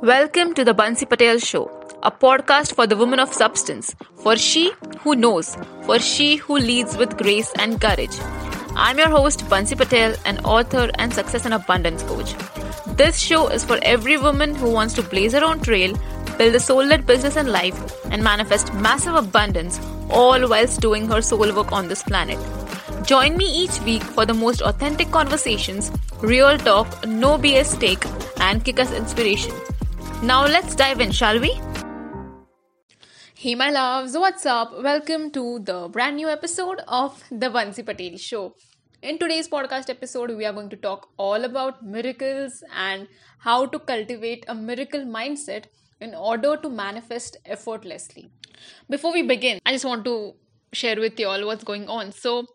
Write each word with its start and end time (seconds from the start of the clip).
Welcome 0.00 0.54
to 0.54 0.64
the 0.64 0.74
Bansi 0.74 1.08
Patel 1.08 1.38
Show, 1.38 1.70
a 2.02 2.10
podcast 2.10 2.74
for 2.74 2.86
the 2.86 2.96
woman 2.96 3.20
of 3.20 3.32
substance, 3.32 3.94
for 4.22 4.36
she 4.36 4.72
who 5.00 5.14
knows, 5.14 5.56
for 5.84 5.98
she 5.98 6.36
who 6.36 6.56
leads 6.58 6.96
with 6.96 7.16
grace 7.16 7.52
and 7.58 7.80
courage. 7.80 8.16
I'm 8.76 8.98
your 8.98 9.08
host, 9.08 9.40
Bansi 9.46 9.76
Patel, 9.76 10.14
an 10.24 10.38
author 10.44 10.90
and 10.96 11.12
success 11.12 11.44
and 11.44 11.54
abundance 11.54 12.02
coach. 12.02 12.34
This 12.96 13.18
show 13.18 13.48
is 13.48 13.64
for 13.64 13.78
every 13.82 14.16
woman 14.16 14.54
who 14.54 14.70
wants 14.70 14.94
to 14.94 15.02
blaze 15.02 15.32
her 15.32 15.44
own 15.44 15.60
trail, 15.60 15.96
build 16.38 16.54
a 16.54 16.60
soul 16.60 16.84
led 16.84 17.06
business 17.06 17.36
and 17.36 17.50
life, 17.50 18.04
and 18.10 18.22
manifest 18.22 18.74
massive 18.74 19.14
abundance, 19.14 19.80
all 20.10 20.48
whilst 20.48 20.80
doing 20.80 21.08
her 21.08 21.22
soul 21.22 21.54
work 21.54 21.72
on 21.72 21.88
this 21.88 22.02
planet. 22.02 22.38
Join 23.06 23.36
me 23.36 23.44
each 23.44 23.80
week 23.80 24.02
for 24.02 24.24
the 24.24 24.34
most 24.34 24.62
authentic 24.62 25.10
conversations, 25.10 25.90
real 26.24 26.56
talk, 26.56 27.06
no 27.06 27.36
BS 27.36 27.78
take, 27.78 28.04
and 28.40 28.64
kick 28.64 28.78
ass 28.78 28.92
inspiration. 28.92 29.52
Now 30.22 30.46
let's 30.46 30.74
dive 30.74 31.00
in, 31.00 31.10
shall 31.12 31.38
we? 31.38 31.60
Hey, 33.34 33.54
my 33.54 33.70
loves, 33.70 34.16
what's 34.16 34.46
up? 34.46 34.72
Welcome 34.82 35.30
to 35.32 35.58
the 35.58 35.88
brand 35.88 36.16
new 36.16 36.28
episode 36.28 36.80
of 36.88 37.22
The 37.30 37.50
Bansi 37.50 37.84
Patel 37.84 38.16
Show. 38.16 38.54
In 39.02 39.18
today's 39.18 39.48
podcast 39.48 39.90
episode, 39.90 40.34
we 40.34 40.46
are 40.46 40.52
going 40.54 40.70
to 40.70 40.76
talk 40.76 41.10
all 41.18 41.44
about 41.44 41.84
miracles 41.84 42.64
and 42.74 43.06
how 43.40 43.66
to 43.66 43.78
cultivate 43.78 44.46
a 44.48 44.54
miracle 44.54 45.04
mindset 45.04 45.64
in 46.00 46.14
order 46.14 46.56
to 46.56 46.70
manifest 46.70 47.36
effortlessly. 47.44 48.30
Before 48.88 49.12
we 49.12 49.20
begin, 49.20 49.58
I 49.66 49.72
just 49.72 49.84
want 49.84 50.06
to 50.06 50.32
share 50.72 50.98
with 50.98 51.20
you 51.20 51.28
all 51.28 51.44
what's 51.44 51.64
going 51.64 51.86
on. 51.86 52.12
So, 52.12 52.46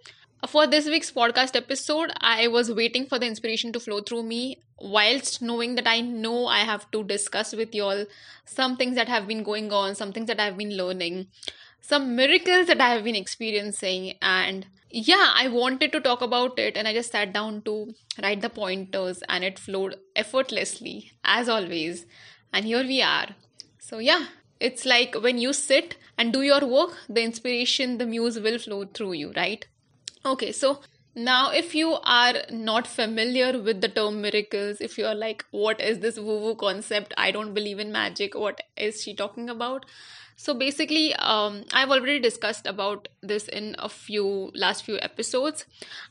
for 0.48 0.68
this 0.68 0.86
week's 0.86 1.12
podcast 1.12 1.56
episode, 1.56 2.12
I 2.22 2.48
was 2.48 2.72
waiting 2.72 3.06
for 3.06 3.20
the 3.20 3.26
inspiration 3.26 3.74
to 3.74 3.80
flow 3.80 4.00
through 4.00 4.24
me 4.24 4.62
whilst 4.80 5.42
knowing 5.42 5.76
that 5.76 5.88
I 5.88 6.00
know 6.00 6.48
I 6.48 6.60
have 6.60 6.90
to 6.92 7.04
discuss 7.04 7.54
with 7.54 7.76
you 7.76 7.84
all 7.84 8.06
some 8.46 8.78
things 8.78 8.96
that 8.96 9.10
have 9.10 9.28
been 9.28 9.44
going 9.44 9.74
on, 9.74 9.96
some 9.96 10.14
things 10.14 10.28
that 10.28 10.40
I've 10.40 10.58
been 10.58 10.78
learning, 10.78 11.28
some 11.82 12.16
miracles 12.16 12.68
that 12.68 12.80
I 12.80 12.90
have 12.90 13.04
been 13.04 13.16
experiencing, 13.16 14.14
and 14.22 14.66
yeah, 14.90 15.32
I 15.36 15.50
wanted 15.50 15.92
to 15.92 16.00
talk 16.00 16.22
about 16.22 16.58
it, 16.58 16.78
and 16.78 16.88
I 16.88 16.94
just 16.94 17.12
sat 17.12 17.34
down 17.34 17.62
to 17.64 17.94
write 18.24 18.42
the 18.42 18.50
pointers, 18.50 19.22
and 19.28 19.44
it 19.44 19.60
flowed 19.60 19.98
effortlessly 20.16 21.12
as 21.24 21.50
always. 21.50 22.06
And 22.54 22.66
here 22.66 22.84
we 22.84 23.02
are. 23.02 23.28
So, 23.78 24.00
yeah, 24.00 24.28
it's 24.60 24.86
like 24.86 25.16
when 25.16 25.38
you 25.38 25.54
sit 25.54 25.98
and 26.18 26.32
do 26.32 26.42
your 26.42 26.66
work, 26.66 26.98
the 27.10 27.22
inspiration, 27.22 27.98
the 27.98 28.06
muse 28.06 28.40
will 28.40 28.58
flow 28.58 28.86
through 28.86 29.14
you, 29.14 29.34
right? 29.36 29.68
Okay, 30.26 30.52
so 30.52 30.82
now 31.16 31.52
if 31.52 31.74
you 31.74 31.98
are 32.04 32.34
not 32.52 32.88
familiar 32.88 33.62
with 33.62 33.82
the 33.82 33.88
term 33.88 34.22
miracles, 34.22 34.82
if 34.82 34.98
you 34.98 35.06
are 35.06 35.16
like, 35.16 35.46
what 35.52 35.80
is 35.80 36.00
this 36.00 36.20
woo 36.20 36.40
woo 36.40 36.56
concept? 36.56 37.14
I 37.18 37.32
don't 37.32 37.54
believe 37.54 37.80
in 37.80 37.92
magic. 37.92 38.36
What 38.36 38.62
is 38.76 39.02
she 39.02 39.14
talking 39.16 39.50
about? 39.50 39.86
So 40.36 40.54
basically, 40.54 41.14
um, 41.16 41.64
I've 41.74 41.90
already 41.90 42.20
discussed 42.20 42.66
about 42.66 43.08
this 43.22 43.48
in 43.48 43.76
a 43.80 43.90
few 43.90 44.52
last 44.54 44.84
few 44.84 45.00
episodes. 45.00 45.66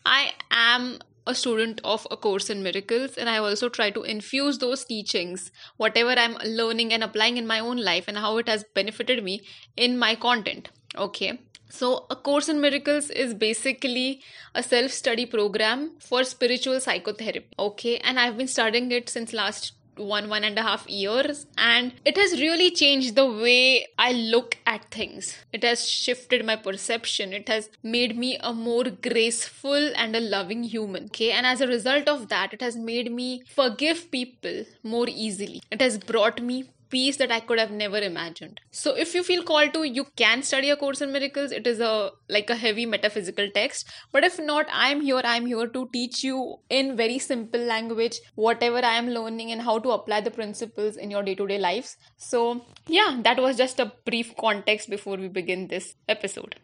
I 0.05 0.33
am 0.50 0.98
a 1.27 1.34
student 1.34 1.81
of 1.84 2.06
a 2.11 2.17
course 2.17 2.48
in 2.48 2.62
miracles 2.62 3.19
and 3.19 3.28
i 3.28 3.37
also 3.37 3.69
try 3.69 3.91
to 3.91 4.03
infuse 4.03 4.56
those 4.59 4.83
teachings 4.87 5.50
whatever 5.77 6.12
i'm 6.12 6.39
learning 6.43 6.91
and 6.91 7.05
applying 7.05 7.37
in 7.37 7.47
my 7.47 7.61
own 7.61 7.77
life 7.77 8.09
and 8.09 8.17
how 8.17 8.39
it 8.39 8.48
has 8.48 8.65
benefited 8.75 9.22
me 9.22 9.43
in 9.77 9.98
my 9.98 10.15
content 10.15 10.70
okay 10.97 11.39
so, 11.69 12.06
A 12.11 12.16
Course 12.16 12.48
in 12.48 12.61
Miracles 12.61 13.11
is 13.11 13.34
basically 13.34 14.22
a 14.55 14.62
self 14.62 14.91
study 14.91 15.27
program 15.27 15.92
for 16.00 16.25
spiritual 16.25 16.80
psychotherapy. 16.80 17.47
Okay, 17.58 17.98
and 17.98 18.19
I've 18.19 18.36
been 18.38 18.48
studying 18.48 18.91
it 18.91 19.08
since 19.08 19.33
last 19.33 19.72
one 19.98 20.28
one 20.28 20.44
and 20.44 20.56
a 20.58 20.62
half 20.62 20.88
years 20.88 21.47
and 21.56 21.92
it 22.05 22.16
has 22.16 22.41
really 22.41 22.70
changed 22.70 23.16
the 23.16 23.27
way 23.27 23.86
i 23.98 24.12
look 24.12 24.56
at 24.66 24.88
things. 24.91 25.36
It 25.52 25.64
has 25.64 25.88
shifted 25.88 26.44
my 26.47 26.56
perception. 26.56 27.32
It 27.32 27.48
has 27.48 27.69
made 27.82 28.16
me 28.16 28.38
a 28.41 28.53
more 28.53 28.84
graceful 28.84 29.93
and 29.97 30.14
a 30.14 30.20
loving 30.20 30.62
human 30.62 31.06
okay? 31.06 31.32
And 31.32 31.47
as 31.47 31.60
a 31.60 31.66
result 31.66 32.09
of 32.09 32.28
that 32.28 32.53
it 32.53 32.60
has 32.60 32.76
made 32.76 33.12
me 33.12 33.43
forgive 33.47 34.10
people 34.10 34.64
more 34.82 35.09
easily. 35.09 35.62
It 35.70 35.81
has 35.81 35.98
brought 35.98 36.41
me 36.41 36.70
peace 36.91 37.16
that 37.16 37.31
I 37.31 37.41
could 37.41 37.59
have 37.59 37.71
never 37.71 37.99
imagined. 37.99 38.60
So 38.71 38.94
if 38.94 39.15
you 39.15 39.22
feel 39.22 39.43
called 39.43 39.75
to, 39.75 39.84
you 39.84 40.06
can 40.16 40.43
study 40.43 40.71
a 40.71 40.76
course 40.76 41.00
in 41.00 41.12
miracles. 41.12 41.53
It 41.53 41.66
is 41.66 41.81
a 41.81 42.10
like 42.28 42.50
a 42.50 42.56
heavy 42.56 42.87
metaphysical 42.87 43.49
text. 43.54 43.88
But 44.12 44.25
if 44.25 44.38
not, 44.38 44.66
I'm 44.71 45.00
here. 45.00 45.21
I'm 45.25 45.47
here 45.47 45.66
to 45.66 45.88
teach 45.93 46.22
you 46.22 46.56
in 46.69 46.97
very 46.97 47.19
simple 47.19 47.60
language 47.60 48.21
whatever 48.34 48.78
I 48.78 48.94
am 48.94 49.09
learning 49.09 49.53
and 49.53 49.62
how 49.62 49.78
to 49.81 49.91
apply 49.91 50.21
the 50.21 50.31
principles 50.31 50.97
in 50.97 51.10
your 51.10 51.22
day-to-day 51.22 51.59
lives. 51.59 51.97
So 52.16 52.65
yeah, 52.87 53.20
that 53.22 53.41
was 53.41 53.56
just 53.56 53.81
a 53.81 53.93
brief 54.05 54.34
context 54.37 54.91
before 54.91 55.16
we 55.16 55.28
begin 55.28 55.69
this 55.69 55.94
episode. 56.09 56.56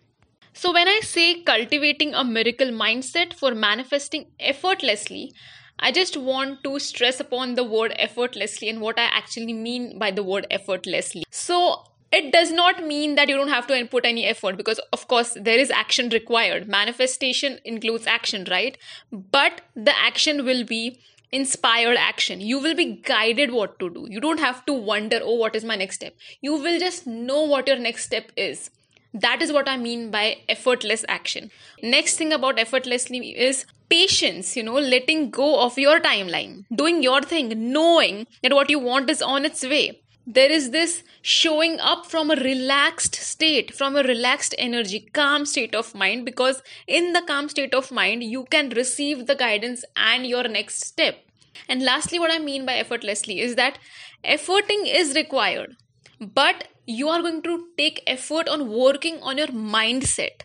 So, 0.57 0.73
when 0.73 0.87
I 0.87 1.01
say 1.01 1.43
cultivating 1.43 2.15
a 2.15 2.23
miracle 2.23 2.69
mindset 2.69 3.35
for 3.35 3.57
manifesting 3.57 4.27
effortlessly, 4.39 5.33
I 5.79 5.93
just 5.93 6.17
want 6.17 6.63
to 6.65 6.79
stress 6.79 7.21
upon 7.21 7.55
the 7.55 7.65
word 7.65 7.93
effortlessly 7.97 8.69
and 8.69 8.81
what 8.81 8.99
I 8.99 9.05
actually 9.05 9.53
mean 9.53 9.99
by 9.99 10.11
the 10.11 10.23
word 10.23 10.47
effortlessly. 10.51 11.25
So, 11.31 11.85
it 12.13 12.33
does 12.33 12.53
not 12.53 12.85
mean 12.87 13.17
that 13.17 13.29
you 13.29 13.35
don't 13.35 13.49
have 13.49 13.67
to 13.67 13.77
input 13.77 14.05
any 14.05 14.25
effort 14.25 14.57
because, 14.57 14.79
of 14.93 15.09
course, 15.09 15.37
there 15.41 15.59
is 15.59 15.71
action 15.71 16.11
required. 16.11 16.69
Manifestation 16.69 17.59
includes 17.65 18.07
action, 18.07 18.47
right? 18.49 18.79
But 19.11 19.63
the 19.75 19.97
action 19.99 20.45
will 20.45 20.65
be 20.65 21.01
inspired 21.33 21.97
action. 21.97 22.41
You 22.41 22.61
will 22.61 22.77
be 22.77 23.01
guided 23.03 23.51
what 23.51 23.81
to 23.81 23.91
do. 23.91 24.07
You 24.09 24.21
don't 24.21 24.39
have 24.39 24.65
to 24.67 24.73
wonder, 24.73 25.19
oh, 25.23 25.35
what 25.35 25.57
is 25.57 25.65
my 25.65 25.75
next 25.75 25.97
step? 25.97 26.15
You 26.41 26.53
will 26.55 26.79
just 26.79 27.05
know 27.05 27.43
what 27.43 27.67
your 27.67 27.79
next 27.79 28.05
step 28.05 28.31
is. 28.37 28.71
That 29.13 29.43
is 29.43 29.53
what 29.53 29.69
I 29.69 29.77
mean 29.77 30.13
by 30.13 30.39
effortless 30.49 31.05
action. 31.09 31.51
Next 31.83 32.17
thing 32.17 32.33
about 32.33 32.61
effortlessly 32.61 33.37
is 33.37 33.65
patience, 33.95 34.57
you 34.57 34.63
know, 34.69 34.81
letting 34.95 35.31
go 35.31 35.49
of 35.65 35.79
your 35.79 35.99
timeline, 36.01 36.65
doing 36.75 37.03
your 37.03 37.21
thing, 37.23 37.53
knowing 37.73 38.27
that 38.43 38.55
what 38.59 38.71
you 38.71 38.79
want 38.79 39.11
is 39.11 39.23
on 39.23 39.45
its 39.45 39.63
way. 39.63 40.01
There 40.27 40.51
is 40.51 40.71
this 40.71 41.03
showing 41.21 41.79
up 41.81 42.07
from 42.07 42.31
a 42.31 42.37
relaxed 42.37 43.15
state, 43.15 43.75
from 43.75 43.95
a 43.95 44.03
relaxed 44.03 44.55
energy, 44.59 45.01
calm 45.13 45.45
state 45.45 45.75
of 45.75 45.95
mind, 45.95 46.25
because 46.25 46.63
in 46.87 47.13
the 47.13 47.23
calm 47.27 47.49
state 47.49 47.75
of 47.75 47.93
mind, 47.93 48.25
you 48.25 48.45
can 48.51 48.71
receive 48.71 49.27
the 49.27 49.35
guidance 49.35 49.85
and 49.97 50.27
your 50.27 50.49
next 50.49 50.83
step. 50.83 51.17
And 51.69 51.85
lastly, 51.85 52.19
what 52.19 52.33
I 52.33 52.39
mean 52.39 52.67
by 52.67 52.75
effortlessly 52.75 53.39
is 53.41 53.55
that 53.57 53.79
efforting 54.25 54.87
is 55.03 55.15
required, 55.15 55.77
but 56.21 56.69
you 56.87 57.09
are 57.11 57.23
going 57.23 57.43
to 57.43 57.69
take 57.77 58.03
effort 58.07 58.49
on 58.49 58.71
working 58.71 59.23
on 59.23 59.39
your 59.39 59.55
mindset, 59.77 60.43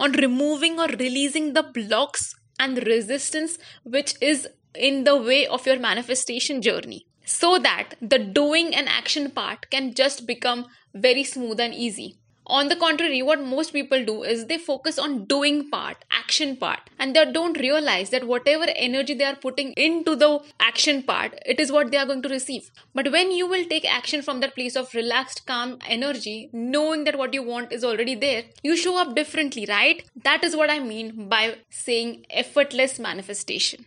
on 0.00 0.12
removing 0.12 0.78
or 0.78 0.86
releasing 0.86 1.52
the 1.54 1.64
blocks 1.64 2.34
and 2.58 2.86
resistance 2.86 3.58
which 3.84 4.14
is 4.20 4.48
in 4.74 5.04
the 5.04 5.16
way 5.16 5.46
of 5.46 5.66
your 5.66 5.78
manifestation 5.78 6.62
journey. 6.62 7.06
So 7.24 7.58
that 7.58 7.94
the 8.00 8.18
doing 8.18 8.74
and 8.74 8.88
action 8.88 9.30
part 9.30 9.70
can 9.70 9.94
just 9.94 10.26
become 10.26 10.66
very 10.94 11.24
smooth 11.24 11.60
and 11.60 11.74
easy 11.74 12.18
on 12.48 12.68
the 12.68 12.76
contrary 12.76 13.20
what 13.22 13.40
most 13.40 13.72
people 13.72 14.04
do 14.04 14.22
is 14.22 14.46
they 14.46 14.58
focus 14.58 14.98
on 14.98 15.24
doing 15.26 15.68
part 15.70 16.04
action 16.10 16.56
part 16.56 16.90
and 16.98 17.14
they 17.14 17.24
don't 17.32 17.58
realize 17.58 18.10
that 18.10 18.26
whatever 18.26 18.66
energy 18.74 19.14
they 19.14 19.24
are 19.24 19.36
putting 19.36 19.72
into 19.72 20.16
the 20.16 20.30
action 20.60 21.02
part 21.02 21.34
it 21.44 21.60
is 21.60 21.70
what 21.70 21.90
they 21.90 21.98
are 21.98 22.06
going 22.06 22.22
to 22.22 22.28
receive 22.28 22.70
but 22.94 23.12
when 23.12 23.30
you 23.30 23.46
will 23.46 23.64
take 23.66 23.90
action 23.98 24.22
from 24.22 24.40
that 24.40 24.54
place 24.54 24.76
of 24.76 24.94
relaxed 24.94 25.46
calm 25.46 25.76
energy 25.86 26.48
knowing 26.52 27.04
that 27.04 27.18
what 27.18 27.34
you 27.34 27.42
want 27.42 27.72
is 27.72 27.84
already 27.84 28.14
there 28.14 28.44
you 28.62 28.76
show 28.76 28.98
up 28.98 29.14
differently 29.14 29.66
right 29.68 30.04
that 30.24 30.42
is 30.42 30.56
what 30.56 30.70
i 30.70 30.78
mean 30.78 31.28
by 31.28 31.56
saying 31.70 32.24
effortless 32.30 32.98
manifestation 32.98 33.84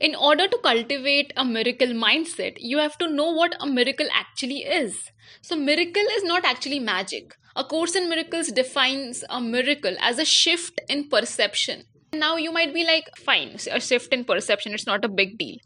in 0.00 0.14
order 0.14 0.48
to 0.48 0.58
cultivate 0.62 1.32
a 1.36 1.44
miracle 1.44 1.88
mindset, 1.88 2.56
you 2.58 2.78
have 2.78 2.96
to 2.96 3.06
know 3.06 3.30
what 3.30 3.54
a 3.60 3.66
miracle 3.66 4.06
actually 4.12 4.60
is. 4.60 5.10
So, 5.42 5.56
miracle 5.56 6.06
is 6.16 6.24
not 6.24 6.44
actually 6.44 6.80
magic. 6.80 7.36
A 7.56 7.64
Course 7.64 7.96
in 7.96 8.08
Miracles 8.08 8.48
defines 8.48 9.24
a 9.28 9.40
miracle 9.40 9.96
as 10.00 10.18
a 10.18 10.24
shift 10.24 10.80
in 10.88 11.08
perception. 11.08 11.82
Now, 12.12 12.36
you 12.36 12.52
might 12.52 12.72
be 12.72 12.84
like, 12.84 13.16
fine, 13.16 13.56
a 13.70 13.80
shift 13.80 14.12
in 14.12 14.24
perception, 14.24 14.72
it's 14.72 14.86
not 14.86 15.04
a 15.04 15.08
big 15.08 15.36
deal. 15.36 15.56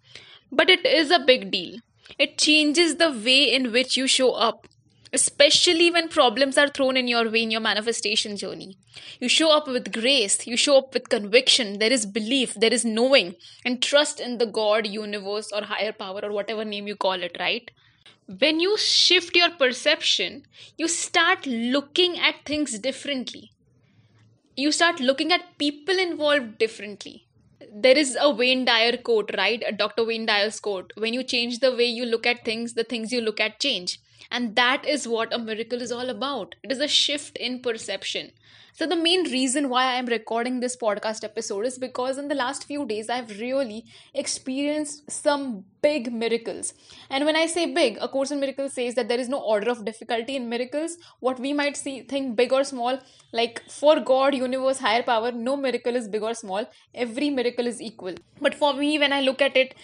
But 0.51 0.71
it 0.71 0.87
is 0.87 1.11
a 1.11 1.19
big 1.19 1.51
deal. 1.51 1.81
It 2.19 2.39
changes 2.39 2.97
the 2.97 3.11
way 3.11 3.53
in 3.55 3.73
which 3.73 3.97
you 3.97 4.07
show 4.07 4.33
up, 4.33 4.67
especially 5.13 5.91
when 5.91 6.09
problems 6.09 6.57
are 6.57 6.69
thrown 6.69 6.97
in 6.97 7.07
your 7.07 7.31
way 7.31 7.43
in 7.43 7.51
your 7.51 7.61
manifestation 7.61 8.37
journey. 8.37 8.77
You 9.21 9.29
show 9.29 9.51
up 9.51 9.67
with 9.67 9.93
grace, 9.93 10.47
you 10.47 10.57
show 10.57 10.79
up 10.79 10.95
with 10.95 11.09
conviction, 11.09 11.79
there 11.79 11.93
is 11.93 12.07
belief, 12.07 12.55
there 12.55 12.73
is 12.73 12.85
knowing, 12.85 13.35
and 13.65 13.83
trust 13.83 14.21
in 14.21 14.39
the 14.39 14.47
God, 14.47 14.87
universe, 14.87 15.51
or 15.53 15.63
higher 15.65 15.93
power, 15.93 16.21
or 16.23 16.33
whatever 16.33 16.65
name 16.65 16.87
you 16.87 16.97
call 16.97 17.23
it, 17.23 17.37
right? 17.39 17.71
When 18.27 18.61
you 18.61 18.77
shift 18.79 19.37
your 19.37 19.51
perception, 19.51 20.47
you 20.77 20.89
start 20.89 21.47
looking 21.47 22.19
at 22.19 22.45
things 22.45 22.79
differently. 22.79 23.53
You 24.57 24.73
start 24.73 25.01
looking 25.01 25.33
at 25.33 25.59
people 25.59 25.99
involved 25.99 26.59
differently. 26.59 27.27
there 27.85 27.99
is 27.99 28.17
a 28.21 28.31
Wayne 28.31 28.65
Dyer 28.65 28.97
quote, 28.97 29.31
right? 29.37 29.63
A 29.67 29.73
Dr. 29.73 30.05
Wayne 30.05 30.27
Dyer's 30.27 30.61
quote. 30.61 30.93
When 30.97 31.15
you 31.15 31.23
change 31.25 31.59
the 31.61 31.75
way 31.75 31.87
you 31.87 32.05
look 32.07 32.27
at 32.27 32.45
things, 32.45 32.75
the 32.75 32.85
things 32.85 33.13
you 33.13 33.21
look 33.21 33.41
at 33.41 33.61
change. 33.61 34.01
And 34.31 34.57
that 34.57 34.87
is 34.87 35.09
what 35.09 35.33
a 35.35 35.39
miracle 35.39 35.83
is 35.83 35.93
all 35.93 36.09
about. 36.11 36.55
It 36.63 36.73
is 36.73 36.81
a 36.81 36.89
shift 36.89 37.37
in 37.39 37.61
perception. 37.61 38.33
So, 38.77 38.87
the 38.87 38.97
main 38.97 39.23
reason 39.31 39.69
why 39.69 39.85
I 39.85 39.99
am 39.99 40.07
recording 40.07 40.59
this 40.59 40.75
podcast 40.77 41.23
episode 41.23 41.65
is 41.65 41.79
because 41.79 42.19
in 42.19 42.27
the 42.27 42.35
last 42.35 42.65
few 42.65 42.85
days 42.85 43.09
I've 43.09 43.31
really 43.39 43.85
experienced 44.13 45.09
some 45.09 45.65
big 45.81 46.13
miracles. 46.13 46.75
And 47.09 47.25
when 47.25 47.37
I 47.37 47.47
say 47.47 47.73
big, 47.73 47.99
A 48.01 48.09
Course 48.09 48.33
in 48.33 48.41
Miracles 48.41 48.73
says 48.73 48.97
that 48.97 49.07
there 49.07 49.21
is 49.21 49.29
no 49.29 49.39
order 49.39 49.71
of 49.71 49.85
difficulty 49.85 50.35
in 50.35 50.49
miracles. 50.49 50.97
What 51.21 51.39
we 51.39 51.53
might 51.53 51.77
see, 51.77 52.01
think 52.03 52.35
big 52.35 52.53
or 52.53 52.65
small, 52.65 52.99
like 53.33 53.63
for 53.71 54.01
God, 54.01 54.35
universe, 54.35 54.81
higher 54.81 55.05
power, 55.05 55.31
no 55.31 55.57
miracle 55.57 55.95
is 55.95 56.09
big 56.09 56.25
or 56.25 56.35
small. 56.35 56.69
Every 56.93 57.31
miracle 57.31 57.69
is 57.69 57.81
equal. 57.81 58.17
But 58.41 58.57
for 58.57 58.75
me, 58.75 58.99
when 58.99 59.13
I 59.13 59.21
look 59.21 59.41
at 59.41 59.57
it, 59.57 59.77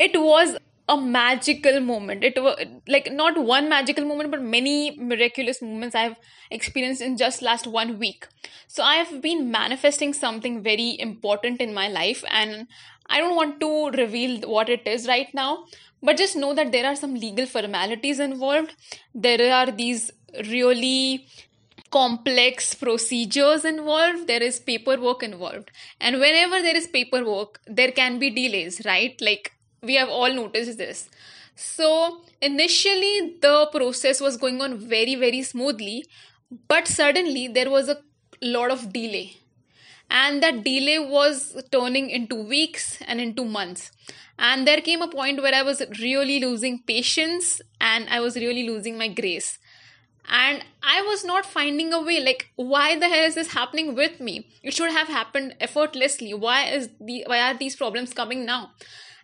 it 0.00 0.20
was 0.20 0.56
a 0.88 0.96
magical 0.96 1.80
moment. 1.80 2.24
It 2.24 2.42
was 2.42 2.58
like 2.86 3.12
not 3.12 3.36
one 3.36 3.68
magical 3.68 4.04
moment 4.04 4.30
but 4.30 4.42
many 4.42 4.96
miraculous 4.98 5.60
moments 5.60 5.94
i've 5.94 6.16
experienced 6.50 7.02
in 7.02 7.16
just 7.16 7.42
last 7.42 7.66
one 7.66 7.98
week. 7.98 8.26
So 8.66 8.82
i 8.82 8.94
have 8.94 9.20
been 9.20 9.50
manifesting 9.50 10.12
something 10.12 10.62
very 10.62 10.98
important 10.98 11.60
in 11.60 11.74
my 11.74 11.88
life 11.88 12.24
and 12.30 12.66
i 13.10 13.18
don't 13.18 13.36
want 13.36 13.60
to 13.60 13.90
reveal 13.90 14.40
what 14.48 14.68
it 14.68 14.86
is 14.86 15.06
right 15.08 15.32
now 15.34 15.64
but 16.02 16.16
just 16.16 16.36
know 16.36 16.54
that 16.54 16.72
there 16.72 16.86
are 16.86 16.94
some 16.96 17.14
legal 17.14 17.46
formalities 17.46 18.20
involved. 18.20 18.74
There 19.14 19.52
are 19.52 19.70
these 19.70 20.10
really 20.48 21.26
complex 21.90 22.74
procedures 22.74 23.64
involved. 23.64 24.26
There 24.26 24.42
is 24.42 24.60
paperwork 24.60 25.22
involved. 25.22 25.70
And 26.00 26.20
whenever 26.20 26.62
there 26.62 26.76
is 26.76 26.86
paperwork 26.86 27.60
there 27.66 27.90
can 27.92 28.18
be 28.18 28.30
delays 28.30 28.82
right? 28.84 29.20
Like 29.20 29.52
we 29.82 29.94
have 29.94 30.08
all 30.08 30.32
noticed 30.32 30.78
this. 30.78 31.08
So 31.54 32.20
initially 32.40 33.36
the 33.40 33.68
process 33.72 34.20
was 34.20 34.36
going 34.36 34.60
on 34.60 34.78
very 34.78 35.14
very 35.16 35.42
smoothly 35.42 36.04
but 36.68 36.88
suddenly 36.88 37.48
there 37.48 37.70
was 37.70 37.88
a 37.88 37.98
lot 38.42 38.70
of 38.70 38.92
delay. 38.92 39.36
And 40.10 40.42
that 40.42 40.64
delay 40.64 40.98
was 40.98 41.62
turning 41.70 42.08
into 42.08 42.34
weeks 42.34 42.98
and 43.06 43.20
into 43.20 43.44
months. 43.44 43.90
And 44.38 44.66
there 44.66 44.80
came 44.80 45.02
a 45.02 45.08
point 45.08 45.42
where 45.42 45.54
i 45.54 45.62
was 45.62 45.82
really 46.00 46.38
losing 46.40 46.78
patience 46.82 47.60
and 47.80 48.08
i 48.08 48.20
was 48.20 48.36
really 48.36 48.66
losing 48.68 48.96
my 48.96 49.08
grace. 49.08 49.58
And 50.30 50.64
i 50.82 51.02
was 51.02 51.24
not 51.24 51.44
finding 51.44 51.92
a 51.92 52.00
way 52.00 52.20
like 52.20 52.50
why 52.56 52.98
the 52.98 53.08
hell 53.08 53.24
is 53.24 53.34
this 53.34 53.52
happening 53.52 53.94
with 53.94 54.20
me? 54.20 54.48
It 54.62 54.74
should 54.74 54.92
have 54.92 55.08
happened 55.08 55.56
effortlessly. 55.60 56.32
Why 56.32 56.64
is 56.68 56.88
the 57.00 57.24
why 57.26 57.40
are 57.40 57.58
these 57.58 57.76
problems 57.76 58.14
coming 58.14 58.46
now 58.46 58.70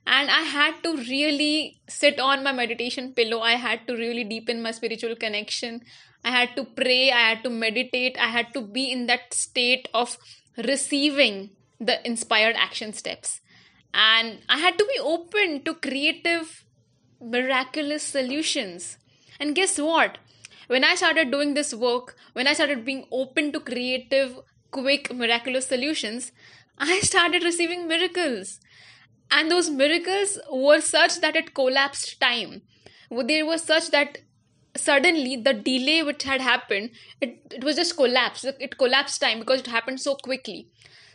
and 0.07 0.31
i 0.31 0.43
had 0.43 0.83
to 0.83 0.97
really 0.97 1.81
sit 1.89 2.21
on 2.21 2.43
my 2.43 2.53
meditation 2.53 3.13
pillow. 3.13 3.41
I 3.41 3.53
had 3.53 3.87
to 3.87 3.95
really 3.95 4.25
deepen 4.25 4.63
my 4.63 4.71
spiritual 4.71 5.17
connection. 5.17 5.83
I 6.25 6.31
had 6.31 6.57
to 6.57 6.65
pray. 6.65 7.11
I 7.11 7.29
had 7.31 7.43
to 7.45 7.51
meditate. 7.51 8.17
I 8.19 8.29
had 8.29 8.53
to 8.55 8.63
be 8.63 8.91
in 8.91 9.07
that 9.07 9.35
state 9.35 9.89
of 9.93 10.17
receiving 10.57 11.51
the 11.79 12.07
inspired 12.07 12.57
action 12.57 12.93
steps. 12.93 13.41
And 13.93 14.39
i 14.49 14.59
had 14.59 14.79
to 14.79 14.85
be 14.85 14.99
open 15.01 15.63
to 15.65 15.75
creative 15.75 16.65
miraculous 17.21 18.03
solutions. 18.03 18.99
And 19.39 19.55
guess 19.55 19.79
what? 19.79 20.19
When 20.67 20.85
i 20.85 20.95
started 20.95 21.31
doing 21.31 21.55
this 21.55 21.75
work 21.75 22.17
when 22.33 22.47
i 22.47 22.55
started 22.55 22.85
being 22.85 23.07
open 23.13 23.53
to 23.53 23.61
creative 23.61 24.39
quick 24.71 25.13
miraculous 25.15 25.67
solutions 25.67 26.33
i 26.79 27.01
started 27.01 27.45
receiving 27.45 27.87
miracles 27.87 28.61
and 29.35 29.51
those 29.51 29.69
miracles 29.69 30.39
were 30.51 30.81
such 30.81 31.21
that 31.21 31.37
it 31.37 31.55
collapsed 31.55 32.21
time. 32.21 32.63
They 33.11 33.43
were 33.43 33.59
such 33.59 33.91
that 33.91 34.19
suddenly 34.77 35.37
the 35.37 35.55
delay 35.55 36.03
which 36.03 36.25
had 36.25 36.41
happened 36.41 36.91
it, 37.21 37.39
it 37.53 37.65
was 37.65 37.77
just 37.77 37.97
collapsed. 37.97 38.45
It 38.45 38.79
collapsed 38.79 39.21
time 39.21 39.41
because 39.41 39.61
it 39.61 39.67
happened 39.67 40.01
so 40.01 40.15
quickly. 40.17 40.69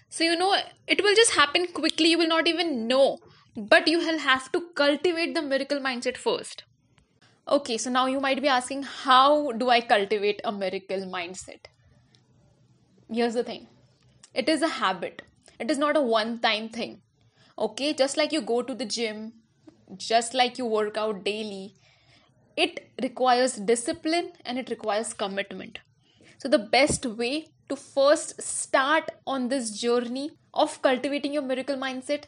So 0.10 0.24
you 0.24 0.36
know 0.36 0.56
it 0.88 1.04
will 1.04 1.16
just 1.16 1.36
happen 1.36 1.68
quickly. 1.68 2.10
You 2.12 2.18
will 2.18 2.28
not 2.28 2.48
even 2.48 2.88
know. 2.88 3.20
But 3.56 3.88
you 3.88 4.00
will 4.00 4.20
have 4.20 4.52
to 4.54 4.62
cultivate 4.76 5.34
the 5.36 5.42
miracle 5.42 5.80
mindset 5.80 6.18
first. 6.18 6.64
Okay 7.48 7.78
so 7.78 7.90
now 7.90 8.06
you 8.06 8.20
might 8.20 8.42
be 8.42 8.48
asking 8.48 8.84
how 8.84 9.52
do 9.54 9.70
i 9.70 9.82
cultivate 9.82 10.42
a 10.44 10.52
miracle 10.52 11.06
mindset? 11.18 11.68
Here's 13.12 13.34
the 13.34 13.44
thing. 13.44 13.68
It 14.34 14.50
is 14.50 14.62
a 14.62 14.68
habit. 14.68 15.24
It 15.60 15.72
is 15.72 15.78
not 15.78 15.98
a 15.98 16.02
one 16.02 16.40
time 16.40 16.70
thing 16.70 17.02
okay 17.68 17.94
just 17.94 18.18
like 18.18 18.32
you 18.32 18.42
go 18.42 18.62
to 18.62 18.74
the 18.74 18.86
gym 18.86 19.34
just 19.98 20.34
like 20.34 20.58
you 20.58 20.66
work 20.66 20.98
out 20.98 21.24
daily 21.24 21.74
it 22.64 22.80
requires 23.02 23.54
discipline 23.56 24.32
and 24.46 24.60
it 24.60 24.70
requires 24.70 25.14
commitment. 25.14 25.80
So 26.40 26.50
the 26.50 26.60
best 26.60 27.06
way 27.06 27.48
to 27.70 27.76
first 27.76 28.42
start 28.42 29.12
on 29.26 29.48
this 29.48 29.72
journey 29.80 30.32
of 30.54 30.82
cultivating 30.82 31.34
your 31.34 31.44
miracle 31.44 31.78
mindset 31.78 32.24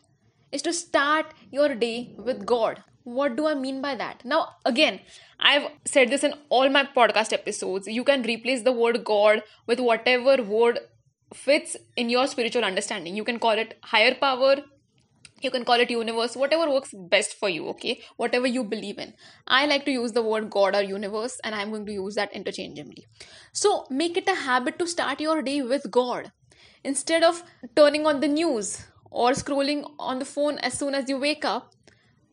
is 0.52 0.62
to 0.62 0.72
start 0.72 1.34
your 1.52 1.76
day 1.76 2.16
with 2.18 2.46
god. 2.46 2.84
What 3.04 3.36
do 3.36 3.48
i 3.48 3.54
mean 3.56 3.82
by 3.82 3.96
that? 3.96 4.24
Now 4.24 4.42
again 4.64 5.02
i've 5.40 5.68
said 5.86 6.10
this 6.10 6.24
in 6.24 6.34
all 6.50 6.70
my 6.70 6.84
podcast 6.98 7.34
episodes. 7.34 7.88
You 7.88 8.04
can 8.04 8.24
replace 8.24 8.64
the 8.64 8.72
word 8.72 9.04
god 9.04 9.44
with 9.68 9.80
whatever 9.80 10.42
word 10.44 10.80
fits 11.34 11.76
in 11.98 12.10
your 12.10 12.28
spiritual 12.28 12.64
understanding. 12.64 13.16
You 13.18 13.24
can 13.24 13.40
call 13.40 13.64
it 13.66 13.78
higher 13.84 14.16
power 14.16 14.58
you 15.44 15.52
can 15.52 15.66
call 15.66 15.80
it 15.80 15.90
universe 15.90 16.36
whatever 16.36 16.70
works 16.70 16.94
best 16.94 17.34
for 17.40 17.50
you 17.50 17.68
okay? 17.70 18.02
Whatever 18.18 18.48
you 18.48 18.64
believe 18.64 18.98
in. 18.98 19.14
I 19.48 19.66
like 19.66 19.86
to 19.86 19.92
use 19.92 20.12
the 20.12 20.22
word 20.22 20.50
god 20.50 20.76
or 20.76 20.84
universe 20.84 21.40
and 21.44 21.56
i'm 21.56 21.70
going 21.70 21.86
to 21.86 21.92
use 21.94 22.16
that 22.16 22.34
interchangeably. 22.34 23.06
So 23.52 23.86
make 23.90 24.18
it 24.18 24.28
a 24.28 24.36
habit 24.36 24.80
to 24.80 24.88
start 24.88 25.22
your 25.22 25.42
day 25.42 25.62
with 25.62 25.92
god. 25.92 26.32
Instead 26.84 27.24
of 27.24 27.44
turning 27.76 28.06
on 28.06 28.20
the 28.20 28.28
news 28.28 28.86
or 29.10 29.32
scrolling 29.32 29.84
on 30.00 30.20
the 30.20 30.26
phone 30.26 30.58
as 30.60 30.78
soon 30.78 30.96
as 30.96 31.10
you 31.10 31.18
wake 31.18 31.46
up 31.46 31.72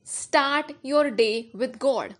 start 0.04 0.72
your 0.82 1.10
day 1.10 1.50
with 1.54 1.78
god. 1.78 2.14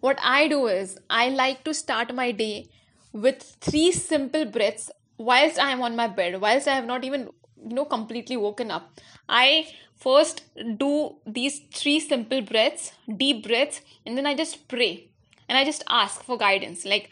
What 0.00 0.18
i 0.22 0.48
do 0.48 0.66
is 0.66 0.98
i 1.10 1.28
like 1.28 1.64
to 1.64 1.74
start 1.74 2.14
my 2.14 2.30
day 2.32 2.66
with 3.12 3.42
three 3.60 3.90
simple 3.92 4.44
breaths 4.44 4.90
whilst 5.18 5.58
i 5.58 5.70
am 5.70 5.82
on 5.82 5.96
my 5.96 6.06
bed 6.06 6.40
whilst 6.40 6.68
i 6.68 6.74
have 6.74 6.86
not 6.86 7.04
even 7.04 7.28
you 7.68 7.74
know 7.74 7.84
completely 7.84 8.36
woken 8.36 8.70
up. 8.70 9.00
I 9.28 9.68
first 9.98 10.42
do 10.78 11.16
these 11.26 11.60
three 11.74 11.98
simple 12.00 12.40
breaths 12.40 12.92
deep 13.22 13.46
breaths 13.46 13.80
and 14.06 14.16
then 14.16 14.26
i 14.26 14.34
just 14.34 14.68
pray. 14.68 15.08
And 15.48 15.56
i 15.58 15.64
just 15.64 15.84
ask 15.88 16.22
for 16.22 16.36
guidance. 16.36 16.84
Like 16.84 17.10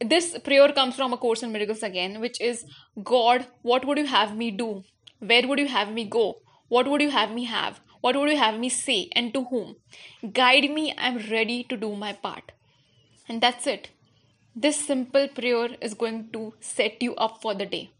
this 0.00 0.38
prayer 0.38 0.72
comes 0.72 0.96
from 0.96 1.12
a 1.12 1.18
course 1.18 1.42
in 1.42 1.52
miracles 1.52 1.82
again 1.82 2.20
which 2.20 2.40
is 2.40 2.64
god 3.02 3.46
what 3.62 3.84
would 3.84 3.98
you 3.98 4.06
have 4.06 4.36
me 4.36 4.50
do? 4.50 4.84
Where 5.18 5.46
would 5.46 5.58
you 5.58 5.68
have 5.68 5.92
me 5.92 6.04
go? 6.04 6.36
What 6.68 6.88
would 6.88 7.02
you 7.02 7.10
have 7.10 7.30
me 7.32 7.44
have? 7.44 7.80
What 8.00 8.16
would 8.16 8.30
you 8.30 8.38
have 8.38 8.58
me 8.58 8.68
say? 8.68 9.08
And 9.12 9.34
to 9.34 9.44
whom? 9.44 9.76
Guide 10.32 10.70
me. 10.70 10.94
I'm 10.96 11.18
ready 11.30 11.64
to 11.64 11.76
do 11.76 11.96
my 11.96 12.12
part. 12.12 12.52
And 13.28 13.40
that's 13.40 13.66
it. 13.66 13.90
This 14.54 14.76
simple 14.76 15.28
prayer 15.28 15.70
is 15.80 15.94
going 15.94 16.30
to 16.32 16.54
set 16.60 17.02
you 17.02 17.14
up 17.16 17.42
for 17.42 17.54
the 17.54 17.66
day. 17.66 17.90